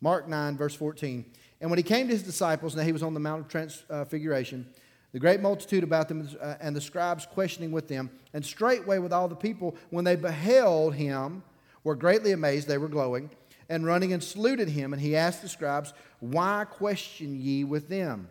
[0.00, 1.24] Mark 9, verse 14.
[1.60, 4.66] And when he came to his disciples, now he was on the Mount of Transfiguration,
[4.70, 4.78] uh,
[5.12, 9.12] the great multitude about them uh, and the scribes questioning with them, and straightway with
[9.12, 11.42] all the people, when they beheld him,
[11.82, 13.30] were greatly amazed, they were glowing,
[13.68, 14.92] and running and saluted him.
[14.92, 18.28] And he asked the scribes, Why question ye with them?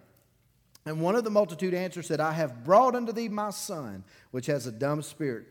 [0.85, 4.45] And one of the multitude answered, said, I have brought unto thee my son, which
[4.45, 5.45] has a dumb spirit.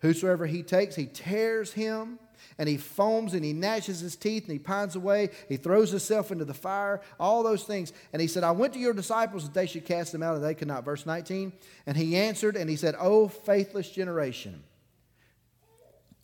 [0.00, 2.18] Whosoever he takes, he tears him
[2.58, 5.30] and he foams and he gnashes his teeth and he pines away.
[5.48, 7.92] He throws himself into the fire, all those things.
[8.12, 10.44] And he said, I went to your disciples that they should cast him out, and
[10.44, 10.84] they could not.
[10.84, 11.52] Verse 19.
[11.86, 14.62] And he answered and he said, O faithless generation.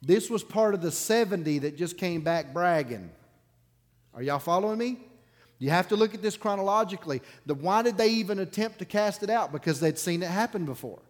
[0.01, 3.11] This was part of the 70 that just came back bragging.
[4.15, 4.99] Are y'all following me?
[5.59, 7.21] You have to look at this chronologically.
[7.47, 9.53] The, why did they even attempt to cast it out?
[9.53, 11.01] Because they'd seen it happen before.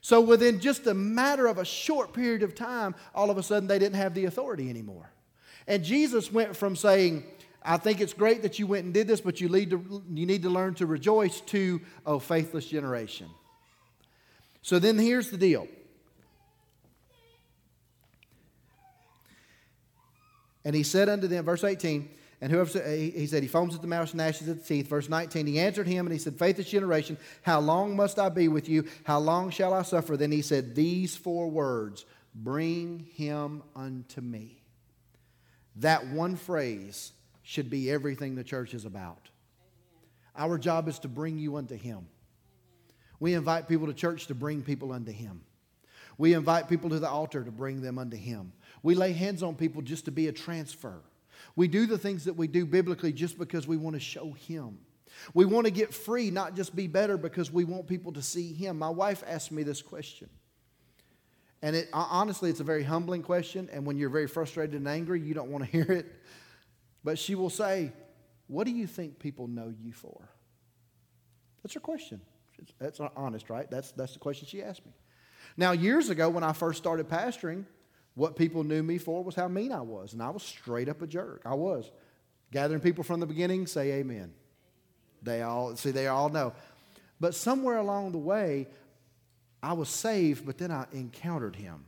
[0.00, 3.68] So, within just a matter of a short period of time, all of a sudden
[3.68, 5.10] they didn't have the authority anymore.
[5.66, 7.24] And Jesus went from saying,
[7.62, 10.24] I think it's great that you went and did this, but you need to, you
[10.24, 13.28] need to learn to rejoice to, oh, faithless generation.
[14.62, 15.66] So then here's the deal.
[20.64, 22.08] And he said unto them, verse 18,
[22.40, 24.88] and whoever he said, he foams at the mouth and gnashes at the teeth.
[24.88, 28.46] Verse 19, he answered him and he said, Faithless generation, how long must I be
[28.46, 28.84] with you?
[29.04, 30.16] How long shall I suffer?
[30.16, 34.62] Then he said, These four words, bring him unto me.
[35.76, 37.12] That one phrase
[37.42, 39.30] should be everything the church is about.
[40.36, 40.50] Amen.
[40.50, 41.96] Our job is to bring you unto him.
[41.96, 42.06] Amen.
[43.18, 45.40] We invite people to church to bring people unto him.
[46.18, 48.52] We invite people to the altar to bring them unto him.
[48.82, 51.00] We lay hands on people just to be a transfer.
[51.58, 54.78] We do the things that we do biblically just because we want to show Him.
[55.34, 58.52] We want to get free, not just be better because we want people to see
[58.52, 58.78] Him.
[58.78, 60.30] My wife asked me this question.
[61.60, 63.68] And it, honestly, it's a very humbling question.
[63.72, 66.06] And when you're very frustrated and angry, you don't want to hear it.
[67.02, 67.90] But she will say,
[68.46, 70.28] What do you think people know you for?
[71.64, 72.20] That's her question.
[72.78, 73.68] That's honest, right?
[73.68, 74.92] That's, that's the question she asked me.
[75.56, 77.64] Now, years ago, when I first started pastoring,
[78.18, 81.00] what people knew me for was how mean I was, and I was straight up
[81.02, 81.42] a jerk.
[81.44, 81.90] I was.
[82.50, 84.32] Gathering people from the beginning, say amen.
[85.22, 86.52] They all see, they all know.
[87.20, 88.66] But somewhere along the way,
[89.62, 91.84] I was saved, but then I encountered him.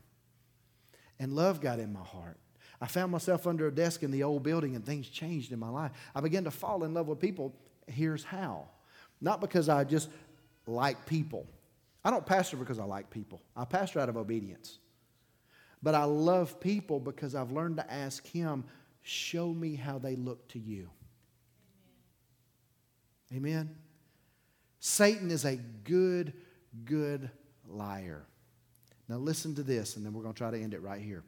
[1.18, 2.39] And love got in my heart.
[2.81, 5.68] I found myself under a desk in the old building and things changed in my
[5.68, 5.91] life.
[6.14, 7.55] I began to fall in love with people.
[7.87, 8.68] Here's how.
[9.20, 10.09] Not because I just
[10.66, 11.47] like people.
[12.05, 13.43] I don't pastor because I like people.
[13.55, 14.78] I pastor out of obedience.
[15.83, 18.64] But I love people because I've learned to ask Him,
[19.03, 20.91] show me how they look to you.
[23.33, 23.53] Amen.
[23.53, 23.76] Amen.
[24.81, 26.33] Satan is a good,
[26.85, 27.31] good
[27.68, 28.24] liar.
[29.09, 31.22] Now, listen to this, and then we're going to try to end it right here.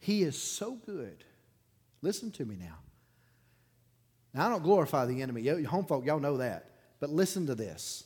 [0.00, 1.24] He is so good.
[2.02, 2.76] Listen to me now.
[4.34, 5.46] Now, I don't glorify the enemy.
[5.64, 6.72] Home folk, y'all know that.
[7.00, 8.04] But listen to this.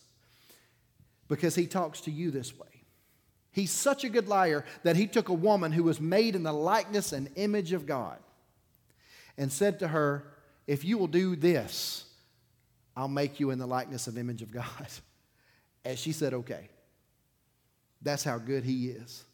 [1.27, 2.78] Because he talks to you this way.
[3.53, 6.53] He's such a good liar that he took a woman who was made in the
[6.53, 8.19] likeness and image of God
[9.37, 10.25] and said to her,
[10.67, 12.05] If you will do this,
[12.97, 14.67] I'll make you in the likeness of image of God.
[15.85, 16.69] And she said, Okay.
[18.03, 19.25] That's how good he is.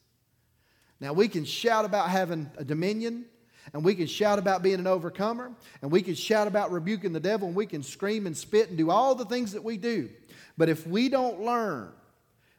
[1.00, 3.26] Now, we can shout about having a dominion,
[3.72, 5.52] and we can shout about being an overcomer,
[5.82, 8.78] and we can shout about rebuking the devil, and we can scream and spit and
[8.78, 10.08] do all the things that we do.
[10.56, 11.92] But if we don't learn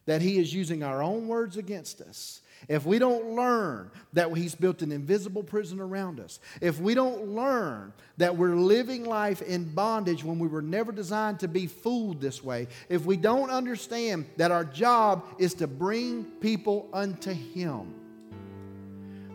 [0.06, 4.56] that He is using our own words against us, if we don't learn that He's
[4.56, 9.66] built an invisible prison around us, if we don't learn that we're living life in
[9.74, 14.26] bondage when we were never designed to be fooled this way, if we don't understand
[14.38, 17.94] that our job is to bring people unto Him,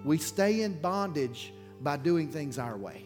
[0.04, 3.04] we stay in bondage by doing things our way.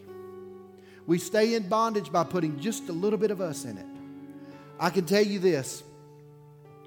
[1.07, 3.85] We stay in bondage by putting just a little bit of us in it.
[4.79, 5.83] I can tell you this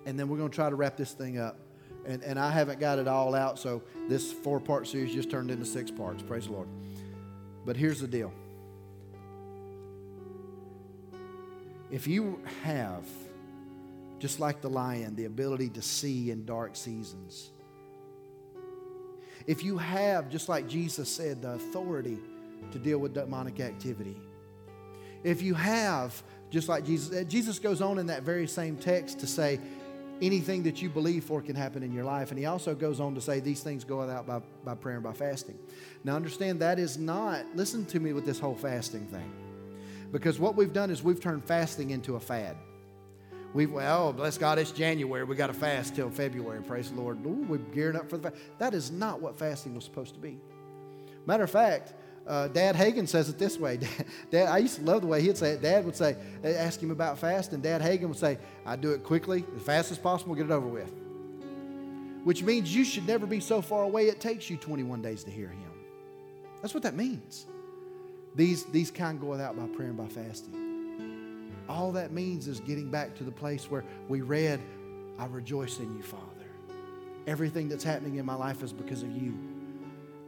[0.09, 1.61] and then we're going to try to wrap this thing up.
[2.07, 5.51] And, and I haven't got it all out, so this four part series just turned
[5.51, 6.23] into six parts.
[6.23, 6.69] Praise the Lord.
[7.67, 8.33] But here's the deal
[11.91, 13.05] if you have,
[14.19, 17.51] just like the lion, the ability to see in dark seasons,
[19.47, 22.19] if you have, just like Jesus said, the authority
[22.73, 24.17] to deal with demonic activity,
[25.23, 29.27] if you have, just like Jesus, Jesus goes on in that very same text to
[29.27, 29.61] say,
[30.21, 32.31] anything that you believe for can happen in your life.
[32.31, 35.05] And he also goes on to say these things go out by, by prayer and
[35.05, 35.59] by fasting.
[36.05, 39.33] Now, understand that is not, listen to me with this whole fasting thing.
[40.11, 42.57] Because what we've done is we've turned fasting into a fad.
[43.55, 45.25] We've, well, bless God, it's January.
[45.25, 46.63] We got to fast till February.
[46.63, 47.25] Praise the Lord.
[47.25, 48.43] Ooh, we're gearing up for the fast.
[48.59, 50.39] That is not what fasting was supposed to be.
[51.27, 51.95] Matter of fact,
[52.29, 53.79] uh, Dad Hagin says it this way.
[54.31, 55.63] Dad, I used to love the way he'd say it.
[55.63, 56.15] Dad would say,
[56.45, 57.61] ask him about fasting.
[57.63, 60.67] Dad Hagin would say, I do it quickly, as fast as possible, get it over
[60.67, 60.93] with.
[62.25, 65.31] Which means you should never be so far away it takes you 21 days to
[65.31, 65.73] hear him.
[66.61, 67.47] That's what that means.
[68.35, 71.49] These, these kind go without by prayer and by fasting.
[71.67, 74.61] All that means is getting back to the place where we read,
[75.19, 76.25] I rejoice in you, Father.
[77.27, 79.58] Everything that's happening in my life is because of you.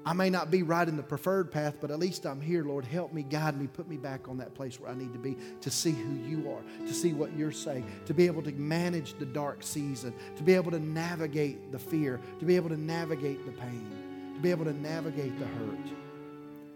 [0.05, 2.86] I may not be right in the preferred path, but at least I'm here, Lord.
[2.86, 5.36] Help me, guide me, put me back on that place where I need to be
[5.61, 9.18] to see who you are, to see what you're saying, to be able to manage
[9.18, 13.44] the dark season, to be able to navigate the fear, to be able to navigate
[13.44, 15.92] the pain, to be able to navigate the hurt.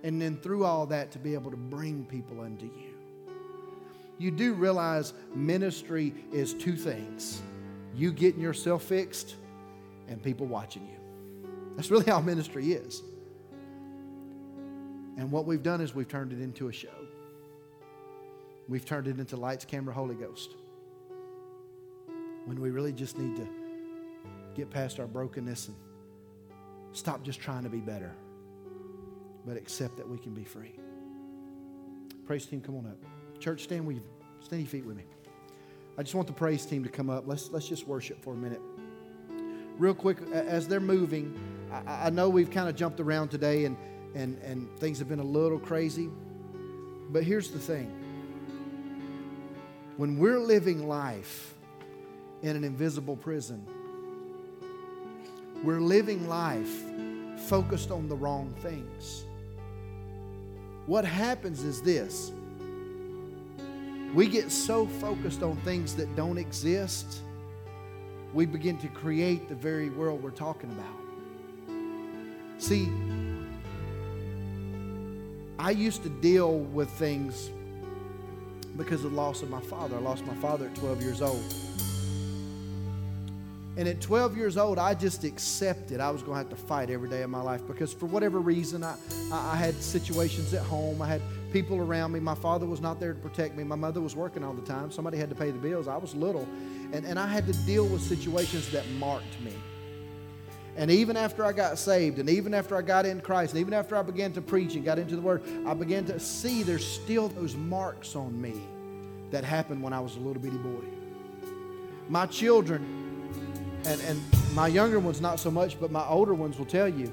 [0.02, 2.94] And then through all that, to be able to bring people unto you.
[4.18, 7.40] You do realize ministry is two things
[7.94, 9.36] you getting yourself fixed
[10.08, 10.96] and people watching you.
[11.76, 13.02] That's really how ministry is.
[15.16, 16.88] And what we've done is we've turned it into a show.
[18.68, 20.54] We've turned it into lights, camera, Holy Ghost.
[22.46, 23.48] When we really just need to
[24.54, 25.76] get past our brokenness and
[26.92, 28.12] stop just trying to be better,
[29.46, 30.74] but accept that we can be free.
[32.26, 32.96] Praise team, come on up.
[33.38, 34.02] Church, stand with you.
[34.40, 35.04] Stand your feet with me.
[35.96, 37.24] I just want the praise team to come up.
[37.26, 38.60] Let's, let's just worship for a minute.
[39.78, 41.38] Real quick, as they're moving,
[41.70, 43.76] I, I know we've kind of jumped around today and
[44.14, 46.10] and, and things have been a little crazy.
[47.10, 47.92] But here's the thing
[49.96, 51.54] when we're living life
[52.42, 53.64] in an invisible prison,
[55.62, 56.82] we're living life
[57.46, 59.24] focused on the wrong things.
[60.86, 62.32] What happens is this
[64.14, 67.22] we get so focused on things that don't exist,
[68.32, 70.86] we begin to create the very world we're talking about.
[72.58, 72.92] See,
[75.64, 77.48] I used to deal with things
[78.76, 79.96] because of the loss of my father.
[79.96, 81.42] I lost my father at 12 years old.
[83.78, 86.90] And at 12 years old, I just accepted I was going to have to fight
[86.90, 88.94] every day of my life because for whatever reason, I,
[89.32, 91.00] I had situations at home.
[91.00, 92.20] I had people around me.
[92.20, 93.64] My father was not there to protect me.
[93.64, 94.90] My mother was working all the time.
[94.90, 95.88] Somebody had to pay the bills.
[95.88, 96.46] I was little.
[96.92, 99.54] And, and I had to deal with situations that marked me.
[100.76, 103.72] And even after I got saved, and even after I got in Christ, and even
[103.72, 106.86] after I began to preach and got into the Word, I began to see there's
[106.86, 108.54] still those marks on me
[109.30, 110.84] that happened when I was a little bitty boy.
[112.08, 113.30] My children,
[113.86, 114.20] and, and
[114.54, 117.10] my younger ones not so much, but my older ones will tell you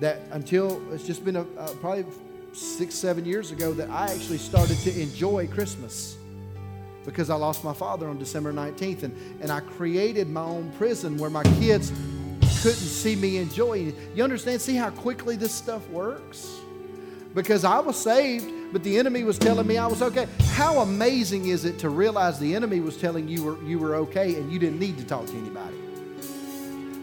[0.00, 1.44] that until it's just been a,
[1.80, 2.06] probably
[2.52, 6.16] six, seven years ago that I actually started to enjoy Christmas
[7.04, 9.02] because I lost my father on December 19th.
[9.02, 11.92] And, and I created my own prison where my kids
[12.62, 13.94] couldn't see me enjoying it.
[14.14, 14.60] You understand?
[14.60, 16.60] See how quickly this stuff works?
[17.34, 20.28] Because I was saved, but the enemy was telling me I was okay.
[20.52, 24.36] How amazing is it to realize the enemy was telling you were, you were okay
[24.36, 25.76] and you didn't need to talk to anybody?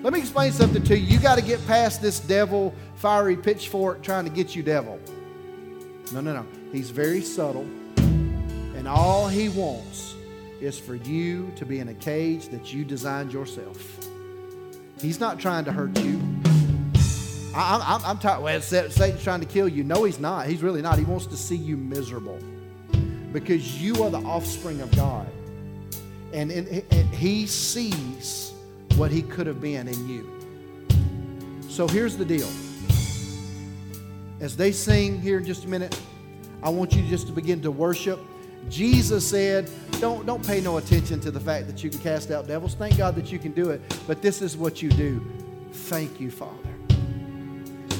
[0.02, 1.06] Let me explain something to you.
[1.06, 4.98] You got to get past this devil, fiery pitchfork trying to get you, devil.
[6.14, 6.46] No, no, no.
[6.72, 10.16] He's very subtle, and all he wants
[10.62, 14.09] is for you to be in a cage that you designed yourself.
[15.02, 16.20] He's not trying to hurt you.
[17.56, 18.44] I, am I'm tired.
[18.44, 19.84] Well, Satan's trying to kill you.
[19.84, 20.48] No, he's not.
[20.48, 20.98] He's really not.
[20.98, 22.40] He wants to see you miserable
[23.34, 25.28] because you are the offspring of God.
[26.34, 26.70] And, and
[27.14, 28.54] he sees
[28.96, 30.40] what he could have been in you.
[31.70, 32.48] So here's the deal.
[34.40, 36.00] As they sing here in just a minute,
[36.62, 38.20] I want you just to begin to worship.
[38.70, 42.48] Jesus said, don't, don't pay no attention to the fact that you can cast out
[42.48, 42.76] devils.
[42.76, 45.26] Thank God that you can do it, but this is what you do.
[45.72, 46.54] Thank you, Father.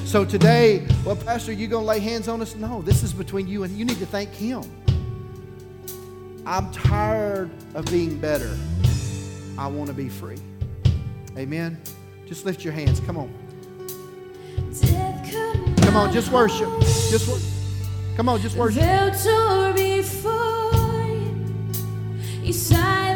[0.04, 2.56] So today, well, Pastor, you to lay hands on us?
[2.56, 4.62] No, this is between you and you need to thank Him.
[6.46, 8.56] I'm tired of being better.
[9.58, 10.38] I want to be free.
[11.36, 11.80] Amen.
[12.26, 12.98] Just lift your hands.
[13.00, 13.32] Come on.
[15.82, 16.68] Come on, just worship.
[16.80, 17.48] Just worship.
[18.16, 18.82] Come on, just worship.
[22.50, 23.09] You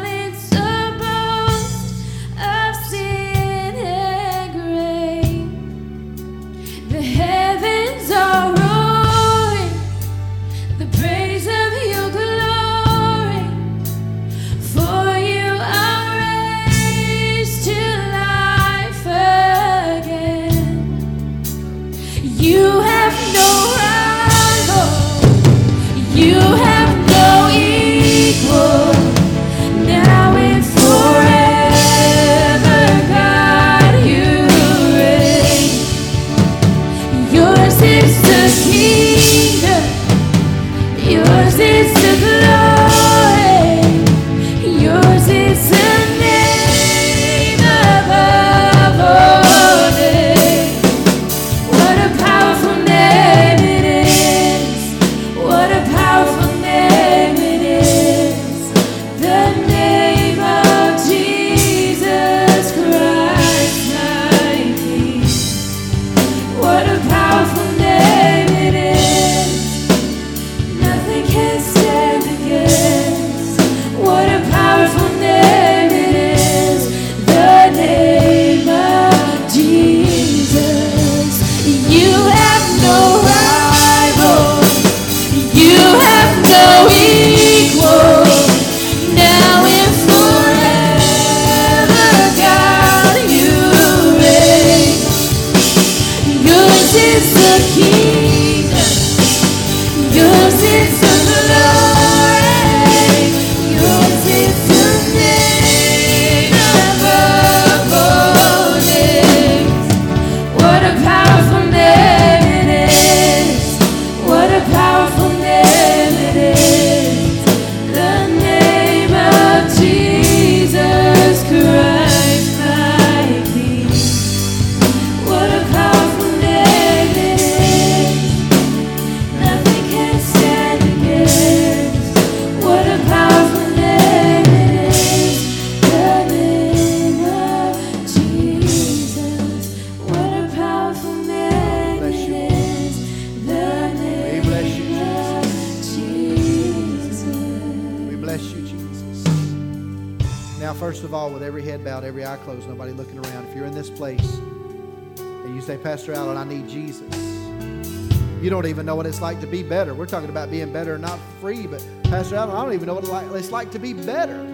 [159.15, 159.93] it's like to be better.
[159.93, 163.37] We're talking about being better, not free, but Pastor Allen, I don't even know what
[163.37, 164.45] it's like to be better.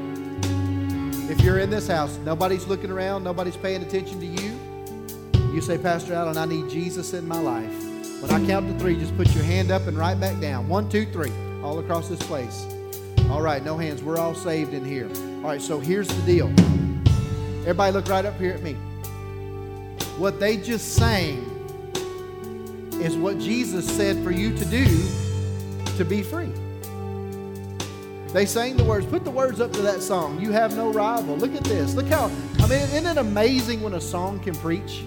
[1.31, 5.51] If you're in this house, nobody's looking around, nobody's paying attention to you.
[5.51, 7.73] You say, Pastor Allen, I need Jesus in my life.
[8.21, 10.67] When I count to three, just put your hand up and right back down.
[10.67, 11.31] One, two, three,
[11.63, 12.67] all across this place.
[13.31, 14.03] All right, no hands.
[14.03, 15.09] We're all saved in here.
[15.37, 16.49] All right, so here's the deal.
[17.61, 18.73] Everybody look right up here at me.
[20.19, 21.50] What they just sang
[23.01, 24.85] is what Jesus said for you to do
[25.97, 26.51] to be free.
[28.33, 29.05] They sang the words.
[29.05, 30.39] Put the words up to that song.
[30.39, 31.35] You have no rival.
[31.35, 31.95] Look at this.
[31.95, 35.03] Look how, I mean, isn't it amazing when a song can preach?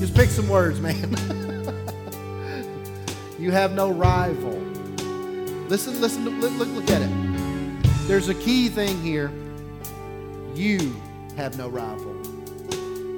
[0.00, 0.96] Just pick some words, man.
[3.38, 4.58] you have no rival.
[5.68, 7.10] Listen, listen, look, look, look at it.
[8.08, 9.30] There's a key thing here
[10.54, 10.96] you
[11.36, 12.17] have no rival.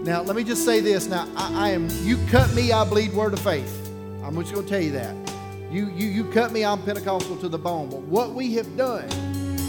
[0.03, 1.09] Now, let me just say this.
[1.09, 3.91] Now, I, I am, you cut me, I bleed word of faith.
[4.25, 5.15] I'm just going to tell you that.
[5.71, 7.91] You, you, you cut me, I'm Pentecostal to the bone.
[7.91, 9.09] But what we have done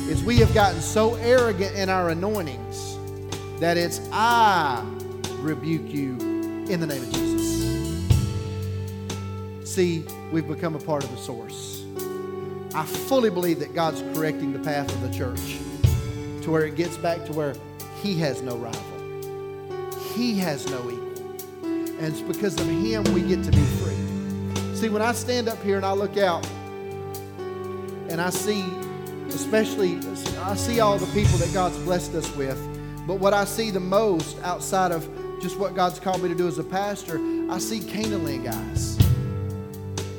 [0.09, 2.97] is we have gotten so arrogant in our anointings
[3.59, 4.85] that it's I
[5.39, 6.13] rebuke you
[6.69, 8.11] in the name of Jesus.
[9.69, 11.83] See, we've become a part of the source.
[12.73, 15.57] I fully believe that God's correcting the path of the church
[16.43, 17.53] to where it gets back to where
[18.01, 18.90] he has no rival.
[20.13, 21.63] He has no equal.
[21.63, 24.75] And it's because of him we get to be free.
[24.75, 26.45] See, when I stand up here and I look out
[28.09, 28.63] and I see,
[29.29, 29.99] especially,
[30.39, 32.57] I see all the people that God's blessed us with,
[33.07, 35.07] but what I see the most outside of
[35.41, 38.97] just what God's called me to do as a pastor, I see Canaan Land guys.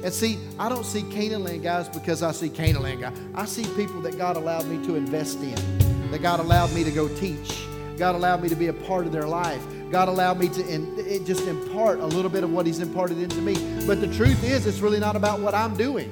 [0.04, 3.16] And see, I don't see Canaan Land guys because I see Canaan Land guys.
[3.34, 5.82] I see people that God allowed me to invest in
[6.12, 7.66] that God allowed me to go teach.
[7.96, 9.64] God allowed me to be a part of their life.
[9.92, 13.42] God allowed me to in, just impart a little bit of what He's imparted into
[13.42, 13.52] me.
[13.86, 16.10] But the truth is, it's really not about what I'm doing,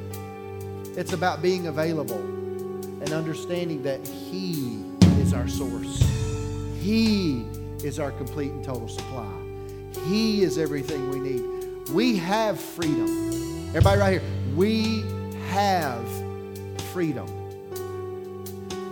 [0.99, 4.85] it's about being available and understanding that He
[5.19, 5.99] is our source.
[6.79, 7.47] He
[7.83, 9.33] is our complete and total supply.
[10.07, 11.89] He is everything we need.
[11.89, 13.09] We have freedom.
[13.71, 14.23] Everybody, right here,
[14.57, 15.05] we
[15.49, 16.07] have
[16.93, 17.27] freedom.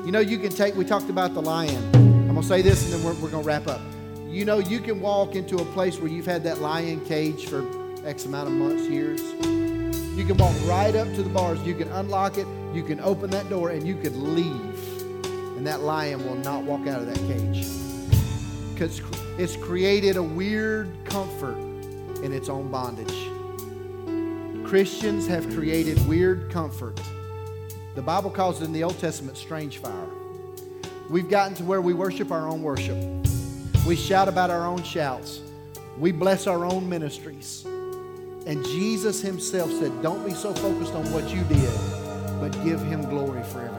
[0.06, 1.76] You know, you can take, we talked about the lion.
[1.94, 3.82] I'm going to say this and then we're, we're going to wrap up.
[4.28, 7.64] You know, you can walk into a place where you've had that lion cage for
[8.04, 9.20] X amount of months, years.
[9.22, 11.60] You can walk right up to the bars.
[11.62, 12.46] You can unlock it.
[12.74, 15.04] You can open that door and you could leave.
[15.56, 17.66] And that lion will not walk out of that cage.
[18.72, 19.00] Because
[19.38, 21.58] it's created a weird comfort
[22.22, 23.14] in its own bondage.
[24.68, 27.00] Christians have created weird comfort
[27.98, 30.06] the Bible calls it in the Old Testament strange fire.
[31.10, 32.96] We've gotten to where we worship our own worship.
[33.86, 35.40] We shout about our own shouts.
[35.98, 37.64] We bless our own ministries.
[38.46, 41.70] And Jesus himself said, Don't be so focused on what you did,
[42.40, 43.77] but give him glory for everything.